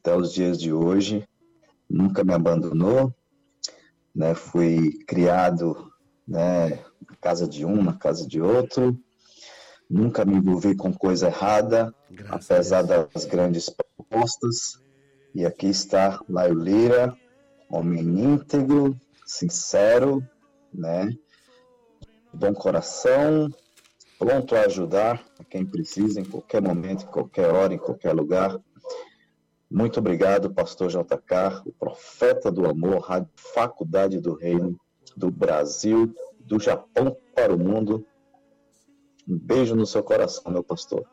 até 0.00 0.16
os 0.16 0.32
dias 0.32 0.58
de 0.58 0.72
hoje, 0.72 1.28
nunca 1.90 2.24
me 2.24 2.32
abandonou, 2.32 3.14
né? 4.14 4.34
Fui 4.34 4.92
criado, 5.06 5.92
né, 6.26 6.70
na 6.70 7.16
casa 7.20 7.46
de 7.46 7.64
um, 7.64 7.82
na 7.82 7.92
casa 7.92 8.26
de 8.26 8.40
outro, 8.40 8.96
nunca 9.88 10.24
me 10.24 10.36
envolvi 10.36 10.74
com 10.76 10.92
coisa 10.92 11.26
errada, 11.26 11.94
Graças 12.10 12.50
apesar 12.50 12.82
das 12.82 13.24
grandes 13.24 13.68
propostas. 13.68 14.80
E 15.34 15.44
aqui 15.44 15.66
está 15.66 16.20
Laio 16.28 16.54
Lira, 16.54 17.16
homem 17.68 18.00
íntegro, 18.00 18.96
sincero, 19.26 20.26
né? 20.72 21.10
Bom 22.32 22.52
coração, 22.52 23.48
pronto 24.18 24.54
a 24.54 24.62
ajudar 24.62 25.24
a 25.38 25.44
quem 25.44 25.64
precisa 25.64 26.20
em 26.20 26.24
qualquer 26.24 26.60
momento, 26.60 27.04
em 27.04 27.08
qualquer 27.08 27.50
hora, 27.50 27.74
em 27.74 27.78
qualquer 27.78 28.12
lugar. 28.12 28.58
Muito 29.70 29.98
obrigado, 29.98 30.52
pastor 30.52 30.88
JK, 30.88 31.62
o 31.66 31.72
profeta 31.72 32.50
do 32.50 32.66
amor, 32.66 33.00
Rádio 33.00 33.30
Faculdade 33.34 34.20
do 34.20 34.34
Reino 34.34 34.78
do 35.16 35.30
Brasil, 35.30 36.14
do 36.38 36.60
Japão 36.60 37.16
para 37.34 37.54
o 37.54 37.58
mundo. 37.58 38.06
Um 39.26 39.36
beijo 39.36 39.74
no 39.74 39.86
seu 39.86 40.02
coração, 40.02 40.52
meu 40.52 40.62
pastor. 40.62 41.04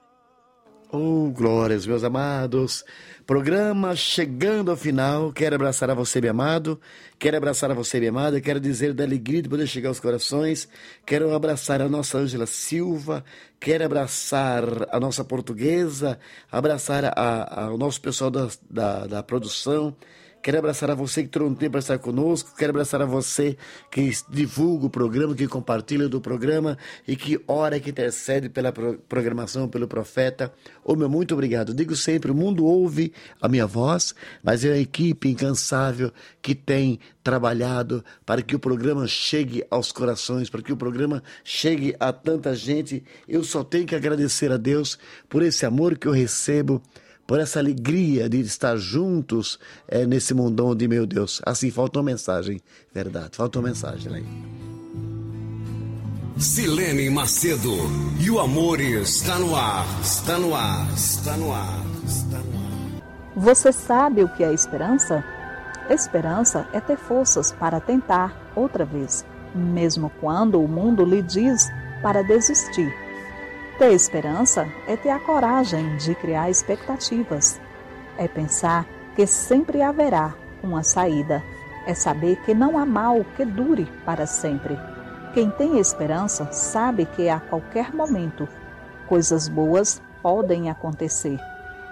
Oh, 0.96 1.32
glórias, 1.32 1.88
meus 1.88 2.04
amados. 2.04 2.86
Programa 3.26 3.96
chegando 3.96 4.70
ao 4.70 4.78
final. 4.78 5.34
Quero 5.34 5.56
abraçar 5.56 5.89
a 5.89 5.96
você, 5.96 6.22
meu 6.22 6.30
amado. 6.30 6.80
Quero 7.18 7.36
abraçar 7.36 7.72
a 7.72 7.74
você, 7.74 7.98
minha 7.98 8.12
amada. 8.12 8.39
Quero 8.39 8.60
dizer 8.60 8.94
da 8.94 9.04
alegria 9.04 9.41
de 9.41 9.50
poder 9.50 9.66
chegar 9.66 9.89
aos 9.89 10.00
corações. 10.00 10.70
Quero 11.04 11.34
abraçar 11.34 11.82
a 11.82 11.89
nossa 11.89 12.20
Ângela 12.20 12.46
Silva. 12.46 13.26
Quero 13.60 13.84
abraçar 13.84 14.64
a 14.91 15.00
nossa 15.00 15.26
portuguesa. 15.26 16.20
Abraçar 16.52 17.06
a, 17.06 17.64
a, 17.64 17.74
o 17.74 17.78
nosso 17.80 18.00
pessoal 18.00 18.30
da, 18.30 18.48
da, 18.70 19.08
da 19.08 19.24
produção. 19.24 19.98
Quero 20.44 20.58
abraçar 20.58 20.91
a 20.91 20.94
você 20.94 21.24
que 21.24 21.30
trouxe 21.30 21.54
um 21.54 21.56
tempo 21.56 21.72
para 21.72 21.80
estar 21.80 21.98
conosco. 21.98 22.54
Quero 22.58 22.72
abraçar 22.72 23.02
a 23.02 23.06
você 23.06 23.56
que 23.89 24.12
divulga 24.30 24.88
o 24.88 24.89
programa, 24.89 25.34
que 25.34 25.48
compartilha 25.48 26.10
do 26.10 26.20
programa 26.20 26.78
e 27.08 27.16
que 27.16 27.41
ora, 27.48 27.80
que 27.80 27.91
intercede 27.91 28.50
pela 28.50 28.74
programação, 28.74 29.70
pelo 29.70 29.88
profeta. 29.88 30.54
Ô 30.84 30.98
meu, 30.98 31.10
muito 31.10 31.34
obrigado. 31.34 31.74
Digo 31.74 31.96
sempre, 31.96 32.30
o 32.30 32.36
mundo 32.36 32.66
ouve 32.66 33.14
a 33.41 33.48
minha 33.48 33.66
voz, 33.66 34.14
mas 34.44 34.66
é 34.66 34.74
a 34.74 34.78
equipe 34.78 35.30
incansável 35.30 36.12
que 36.41 36.54
tem 36.54 37.00
trabalhado 37.24 38.04
para 38.26 38.41
que 38.41 38.54
o 38.54 38.60
programa 38.60 39.08
chegue 39.08 39.64
aos 39.72 39.94
corações, 39.94 40.50
para 40.50 40.62
que 40.62 40.74
o 40.74 40.78
programa 40.78 41.24
chegue 41.41 41.96
a 41.98 42.12
tanta 42.12 42.54
gente. 42.54 43.02
Eu 43.30 43.46
só 43.46 43.64
tenho 43.64 43.86
que 43.86 43.96
agradecer 43.96 44.52
a 44.52 44.58
Deus 44.58 45.00
por 45.30 45.41
esse 45.41 45.66
amor 45.66 45.98
que 45.98 46.06
eu 46.06 46.12
recebo 46.12 46.82
por 47.26 47.39
essa 47.39 47.59
alegria 47.59 48.30
de 48.30 48.39
estar 48.41 48.76
juntos 48.78 49.59
é, 49.88 50.05
nesse 50.05 50.34
mundão 50.34 50.76
de 50.76 50.88
meu 50.88 51.05
Deus. 51.05 51.41
Assim, 51.45 51.71
falta 51.71 51.99
uma 51.99 52.05
mensagem, 52.05 52.61
verdade, 52.93 53.36
falta 53.36 53.59
uma 53.59 53.69
mensagem 53.69 54.13
aí. 54.13 54.26
Silene 56.38 57.09
Macedo, 57.09 57.74
e 58.19 58.30
o 58.30 58.39
amor 58.39 58.82
está 58.82 59.38
no 59.38 59.55
ar, 59.55 59.86
está 60.01 60.38
no 60.38 60.55
ar, 60.55 60.91
está 60.95 61.38
no 61.38 61.53
ar, 61.53 61.86
está 62.05 62.38
no 62.39 62.57
ar. 62.57 62.63
Você 63.36 63.71
sabe 63.71 64.24
o 64.24 64.30
que 64.30 64.43
é 64.43 64.53
esperança? 64.53 65.24
Esperança 65.89 66.67
é 66.74 66.80
ter 66.80 66.97
forças 66.97 67.51
para 67.51 67.80
tentar 67.80 68.51
outra 68.55 68.84
vez, 68.84 69.26
mesmo 69.53 70.09
quando 70.19 70.61
o 70.61 70.67
mundo 70.67 71.05
lhe 71.05 71.21
diz 71.21 71.69
para 72.01 72.24
desistir. 72.24 73.03
Ter 73.78 73.91
esperança 73.91 74.67
é 74.88 74.95
ter 74.95 75.09
a 75.09 75.19
coragem 75.19 75.97
de 75.97 76.13
criar 76.13 76.49
expectativas. 76.49 77.59
É 78.17 78.28
pensar 78.28 78.86
que 79.15 79.26
sempre 79.26 79.82
haverá 79.82 80.36
uma 80.61 80.84
saída. 80.84 81.43
É 81.88 81.93
saber 81.95 82.38
que 82.43 82.53
não 82.53 82.78
há 82.78 82.86
mal 82.86 83.26
que 83.36 83.43
dure 83.43 83.86
para 84.05 84.28
sempre. 84.28 84.78
Quem 85.34 85.49
tem 85.49 85.80
esperança 85.80 86.51
sabe 86.51 87.05
que 87.05 87.28
a 87.28 87.39
qualquer 87.39 87.93
momento 87.93 88.47
coisas 89.07 89.47
boas 89.47 90.01
podem 90.21 90.69
acontecer. 90.69 91.39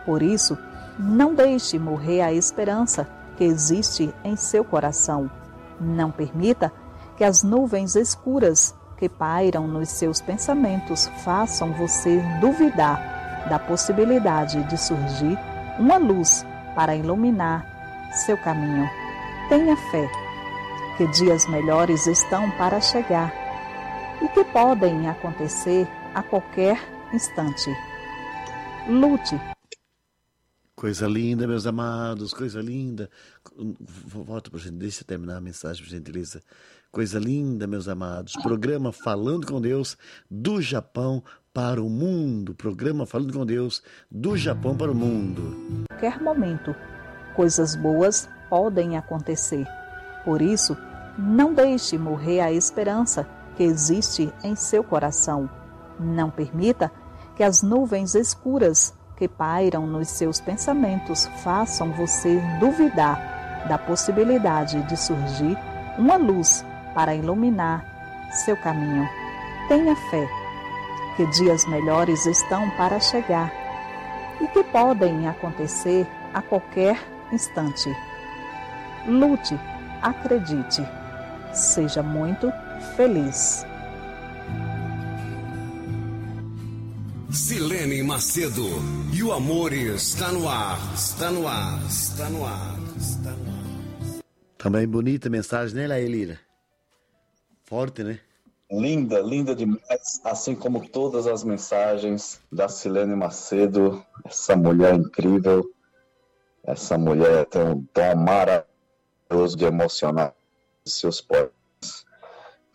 Por 0.05 0.21
isso, 0.21 0.57
não 0.99 1.34
deixe 1.34 1.79
morrer 1.79 2.21
a 2.21 2.32
esperança 2.32 3.07
que 3.38 3.43
existe 3.43 4.13
em 4.23 4.36
seu 4.36 4.63
coração. 4.63 5.29
Não 5.79 6.11
permita 6.11 6.71
que 7.17 7.23
as 7.23 7.41
nuvens 7.41 7.95
escuras 7.95 8.75
que 9.02 9.10
pairam 9.10 9.68
nos 9.68 9.89
seus 9.89 10.22
pensamentos 10.22 11.08
façam 11.24 11.74
você 11.74 12.22
duvidar 12.39 13.49
da 13.49 13.58
possibilidade 13.58 14.64
de 14.66 14.78
surgir 14.78 15.36
uma 15.80 15.97
luz 15.97 16.45
para 16.76 16.95
iluminar 16.95 17.66
seu 18.14 18.38
caminho. 18.38 18.88
Tenha 19.49 19.76
fé 19.76 20.08
que 20.97 21.08
dias 21.08 21.47
melhores 21.47 22.06
estão 22.06 22.52
para 22.52 22.80
chegar 22.80 23.34
e 24.22 24.28
que 24.28 24.45
podem 24.45 25.10
acontecer 25.10 25.88
a 26.14 26.22
qualquer 26.22 26.78
instante. 27.12 27.76
Lute. 28.88 29.36
Coisa 30.76 31.08
linda, 31.08 31.47
meus 31.47 31.66
amados, 31.66 32.36
coisa 32.36 32.62
linda. 32.62 33.10
Volta 33.80 34.52
para 34.52 34.60
gente, 34.60 34.78
deixa 34.78 35.02
eu 35.02 35.08
terminar 35.08 35.38
a 35.38 35.41
mensagem, 35.41 35.84
por 35.84 35.89
gentileza. 35.89 36.43
Coisa 36.91 37.17
linda, 37.17 37.65
meus 37.65 37.87
amados. 37.87 38.33
Programa 38.33 38.91
Falando 38.91 39.47
com 39.47 39.61
Deus 39.61 39.97
do 40.29 40.61
Japão 40.61 41.23
para 41.53 41.81
o 41.81 41.89
mundo. 41.89 42.53
Programa 42.53 43.05
Falando 43.05 43.31
com 43.31 43.45
Deus 43.45 43.81
do 44.11 44.35
Japão 44.35 44.75
para 44.75 44.91
o 44.91 44.95
mundo. 44.95 45.85
Qualquer 45.87 46.21
momento, 46.21 46.75
coisas 47.33 47.77
boas 47.77 48.27
podem 48.49 48.97
acontecer. 48.97 49.65
Por 50.25 50.41
isso, 50.41 50.77
não 51.17 51.53
deixe 51.53 51.97
morrer 51.97 52.41
a 52.41 52.51
esperança 52.51 53.25
que 53.55 53.63
existe 53.63 54.29
em 54.43 54.53
seu 54.53 54.83
coração. 54.83 55.49
Não 55.97 56.29
permita 56.29 56.91
que 57.37 57.43
as 57.43 57.63
nuvens 57.63 58.15
escuras 58.15 58.93
que 59.15 59.29
pairam 59.29 59.87
nos 59.87 60.09
seus 60.09 60.41
pensamentos 60.41 61.25
façam 61.41 61.93
você 61.93 62.41
duvidar 62.59 63.65
da 63.69 63.77
possibilidade 63.77 64.83
de 64.89 64.97
surgir 64.97 65.57
uma 65.97 66.17
luz 66.17 66.65
para 66.93 67.15
iluminar 67.15 67.85
seu 68.31 68.55
caminho. 68.57 69.07
Tenha 69.67 69.95
fé 69.95 70.27
que 71.15 71.25
dias 71.27 71.65
melhores 71.67 72.25
estão 72.25 72.69
para 72.71 72.99
chegar 72.99 73.51
e 74.39 74.47
que 74.47 74.63
podem 74.63 75.27
acontecer 75.27 76.07
a 76.33 76.41
qualquer 76.41 76.97
instante. 77.31 77.89
Lute, 79.05 79.59
acredite, 80.01 80.83
seja 81.53 82.01
muito 82.01 82.51
feliz. 82.95 83.65
Silene 87.31 88.03
Macedo, 88.03 88.67
e 89.13 89.23
o 89.23 89.31
amor 89.31 89.71
está 89.71 90.31
no 90.31 90.49
ar, 90.49 90.77
está 90.93 91.31
no 91.31 91.47
ar, 91.47 91.79
está 91.87 92.29
no 92.29 92.45
ar, 92.45 92.79
está 92.97 93.31
no 93.31 93.51
ar. 93.51 94.21
Também 94.57 94.87
bonita 94.87 95.29
mensagem, 95.29 95.75
né, 95.75 95.87
Laelira? 95.87 96.51
Forte, 97.72 98.03
né? 98.03 98.19
Linda, 98.69 99.22
linda 99.22 99.55
demais, 99.55 100.19
assim 100.26 100.53
como 100.53 100.89
todas 100.89 101.26
as 101.26 101.41
mensagens 101.41 102.41
da 102.51 102.67
Silene 102.67 103.15
Macedo, 103.15 104.05
essa 104.26 104.57
mulher 104.57 104.93
incrível, 104.93 105.63
essa 106.65 106.97
mulher 106.97 107.45
tem 107.45 107.61
um 107.61 107.88
dom 107.93 108.15
maravilhoso 108.17 109.55
de 109.55 109.63
emocionar 109.63 110.36
seus 110.86 111.22
poemas, 111.22 111.53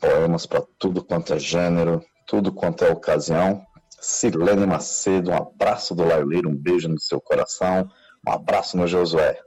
poemas 0.00 0.46
para 0.46 0.64
tudo 0.78 1.04
quanto 1.04 1.34
é 1.34 1.38
gênero, 1.38 2.02
tudo 2.26 2.50
quanto 2.50 2.82
é 2.82 2.90
ocasião. 2.90 3.66
Silene 4.00 4.64
Macedo, 4.64 5.30
um 5.30 5.36
abraço 5.36 5.94
do 5.94 6.06
Laio 6.06 6.48
um 6.48 6.56
beijo 6.56 6.88
no 6.88 6.98
seu 6.98 7.20
coração, 7.20 7.86
um 8.26 8.32
abraço 8.32 8.78
no 8.78 8.86
Josué. 8.86 9.45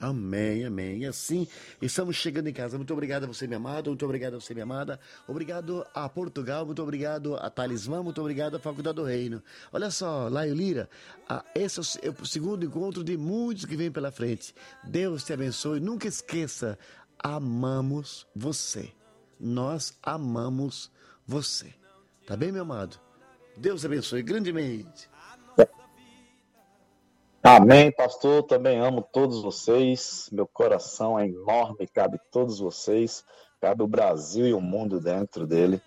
Amém, 0.00 0.64
amém. 0.64 0.98
E 1.02 1.06
assim, 1.06 1.46
estamos 1.82 2.14
chegando 2.14 2.48
em 2.48 2.52
casa. 2.52 2.76
Muito 2.76 2.92
obrigado 2.92 3.24
a 3.24 3.26
você, 3.26 3.48
minha 3.48 3.56
amada. 3.56 3.90
Muito 3.90 4.04
obrigado 4.04 4.34
a 4.34 4.40
você, 4.40 4.54
minha 4.54 4.62
amada. 4.62 5.00
Obrigado 5.26 5.84
a 5.92 6.08
Portugal. 6.08 6.64
Muito 6.64 6.80
obrigado 6.80 7.34
a 7.36 7.50
Talismã. 7.50 8.00
Muito 8.00 8.20
obrigado 8.20 8.56
à 8.56 8.60
Faculdade 8.60 8.94
do 8.94 9.04
Reino. 9.04 9.42
Olha 9.72 9.90
só, 9.90 10.28
Laio 10.28 10.54
Lira, 10.54 10.88
esse 11.52 11.80
é 12.00 12.10
o 12.10 12.24
segundo 12.24 12.64
encontro 12.64 13.02
de 13.02 13.16
muitos 13.16 13.64
que 13.64 13.76
vem 13.76 13.90
pela 13.90 14.12
frente. 14.12 14.54
Deus 14.84 15.24
te 15.24 15.32
abençoe. 15.32 15.80
Nunca 15.80 16.06
esqueça, 16.06 16.78
amamos 17.18 18.24
você. 18.36 18.92
Nós 19.40 19.98
amamos 20.02 20.92
você. 21.26 21.74
Tá 22.24 22.36
bem, 22.36 22.52
meu 22.52 22.62
amado? 22.62 23.00
Deus 23.56 23.84
abençoe 23.84 24.22
grandemente. 24.22 25.08
Amém, 27.50 27.90
pastor. 27.90 28.42
Também 28.42 28.78
amo 28.78 29.00
todos 29.10 29.40
vocês. 29.40 30.28
Meu 30.30 30.46
coração 30.46 31.18
é 31.18 31.26
enorme, 31.26 31.86
cabe 31.86 32.20
todos 32.30 32.58
vocês, 32.58 33.24
cabe 33.58 33.82
o 33.82 33.86
Brasil 33.86 34.46
e 34.46 34.52
o 34.52 34.60
mundo 34.60 35.00
dentro 35.00 35.46
dele. 35.46 35.80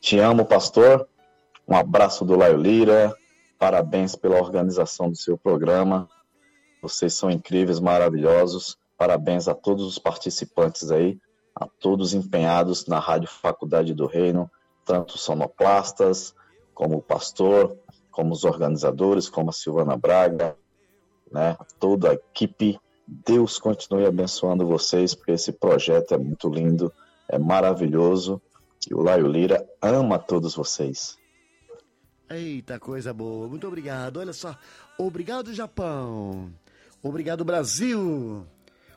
Te 0.00 0.18
amo, 0.18 0.46
pastor. 0.46 1.06
Um 1.68 1.76
abraço 1.76 2.24
do 2.24 2.34
Laio 2.34 2.56
Lira. 2.56 3.14
Parabéns 3.58 4.16
pela 4.16 4.40
organização 4.40 5.10
do 5.10 5.16
seu 5.18 5.36
programa. 5.36 6.08
Vocês 6.80 7.12
são 7.12 7.30
incríveis, 7.30 7.78
maravilhosos. 7.78 8.78
Parabéns 8.96 9.48
a 9.48 9.54
todos 9.54 9.84
os 9.84 9.98
participantes 9.98 10.90
aí, 10.90 11.20
a 11.54 11.66
todos 11.66 12.14
empenhados 12.14 12.86
na 12.86 12.98
Rádio 12.98 13.28
Faculdade 13.28 13.92
do 13.92 14.06
Reino, 14.06 14.50
tanto 14.82 15.18
sonoplastas, 15.18 16.34
como 16.72 16.96
o 16.96 17.02
pastor, 17.02 17.76
como 18.10 18.32
os 18.32 18.44
organizadores, 18.44 19.28
como 19.28 19.50
a 19.50 19.52
Silvana 19.52 19.94
Braga, 19.94 20.56
né? 21.30 21.56
Toda 21.78 22.10
a 22.10 22.14
equipe. 22.14 22.78
Deus 23.06 23.58
continue 23.58 24.04
abençoando 24.04 24.66
vocês, 24.66 25.14
porque 25.14 25.32
esse 25.32 25.52
projeto 25.52 26.14
é 26.14 26.18
muito 26.18 26.48
lindo, 26.48 26.92
é 27.28 27.38
maravilhoso. 27.38 28.40
E 28.88 28.94
o 28.94 29.02
Laio 29.02 29.26
Lira 29.26 29.64
ama 29.80 30.18
todos 30.18 30.54
vocês. 30.54 31.16
Eita, 32.28 32.80
coisa 32.80 33.12
boa. 33.12 33.46
Muito 33.48 33.66
obrigado. 33.66 34.18
Olha 34.18 34.32
só. 34.32 34.56
Obrigado, 34.98 35.54
Japão. 35.54 36.52
Obrigado, 37.02 37.44
Brasil. 37.44 38.44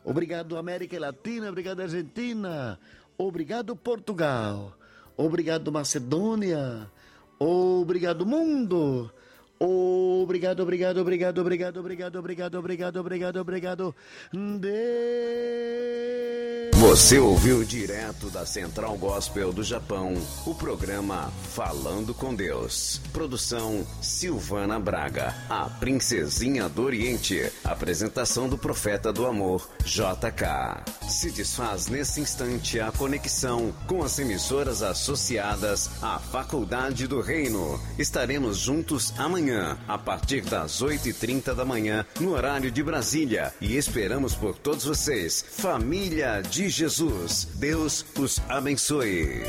Obrigado, 0.04 0.58
América 0.58 1.00
Latina. 1.00 1.50
Obrigado, 1.50 1.82
Argentina. 1.82 2.80
Obrigado, 3.18 3.76
Portugal. 3.76 4.74
Obrigado, 5.16 5.72
Macedônia. 5.72 6.90
Obrigado, 7.38 8.26
mundo. 8.26 9.12
Obrigado, 9.60 10.62
obrigado, 10.62 11.00
obrigado, 11.00 11.40
obrigado, 11.40 11.78
obrigado, 11.80 12.16
obrigado, 12.18 12.56
obrigado, 12.56 12.96
obrigado, 13.00 13.38
obrigado. 13.38 13.96
De... 14.32 15.90
Você 16.80 17.20
ouviu 17.20 17.64
direto 17.66 18.30
da 18.30 18.46
Central 18.46 18.98
Gospel 18.98 19.52
do 19.52 19.62
Japão 19.62 20.14
o 20.46 20.56
programa 20.56 21.30
Falando 21.52 22.14
com 22.14 22.34
Deus. 22.34 23.02
Produção 23.12 23.86
Silvana 24.02 24.80
Braga, 24.80 25.36
a 25.50 25.66
Princesinha 25.70 26.70
do 26.70 26.84
Oriente. 26.84 27.52
Apresentação 27.66 28.48
do 28.48 28.58
Profeta 28.58 29.12
do 29.12 29.26
Amor, 29.26 29.70
JK. 29.84 31.10
Se 31.10 31.32
desfaz 31.32 31.88
nesse 31.88 32.22
instante 32.22 32.80
a 32.80 32.94
conexão 32.94 33.74
com 33.86 34.02
as 34.02 34.18
emissoras 34.18 34.82
associadas 34.82 35.90
à 36.02 36.18
Faculdade 36.18 37.08
do 37.08 37.20
Reino. 37.20 37.78
Estaremos 37.98 38.58
juntos 38.58 39.14
amanhã, 39.18 39.49
a 39.88 39.98
partir 39.98 40.42
das 40.42 40.82
8h30 40.82 41.54
da 41.54 41.66
manhã, 41.66 42.06
no 42.20 42.32
horário 42.32 42.72
de 42.72 42.84
Brasília. 42.84 43.54
E 43.60 43.78
esperamos 43.78 44.36
por 44.36 44.58
todos 44.58 44.86
vocês, 44.86 45.46
família 45.50 46.42
de 46.42 46.70
Jesus. 46.70 47.48
Deus 47.56 48.06
os 48.18 48.40
abençoe. 48.50 49.44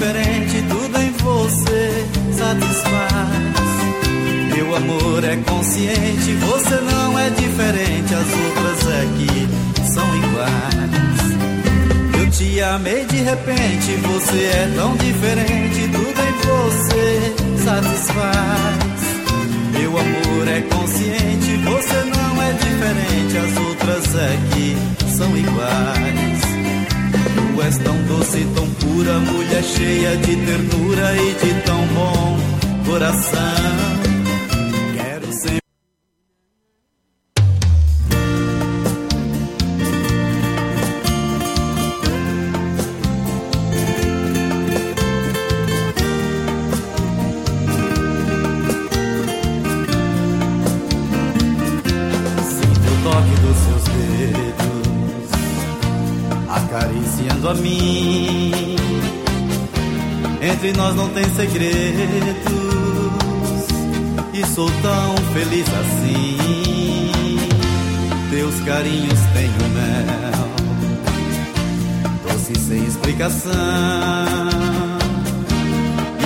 Diferente, 0.00 0.29
de 30.16 30.36
ternura 30.36 31.16
e 31.16 31.34
de 31.34 31.62
tão 31.62 31.86
bom 31.88 32.36
coração. 32.84 33.89
Tem 61.20 61.34
segredos 61.34 61.76
e 64.32 64.46
sou 64.54 64.70
tão 64.80 65.16
feliz 65.34 65.66
assim. 65.68 66.38
Teus 68.30 68.60
carinhos 68.60 69.20
têm 69.34 69.50
o 69.50 69.68
mel, 69.74 70.48
doce 72.26 72.54
sem 72.58 72.84
explicação. 72.84 73.52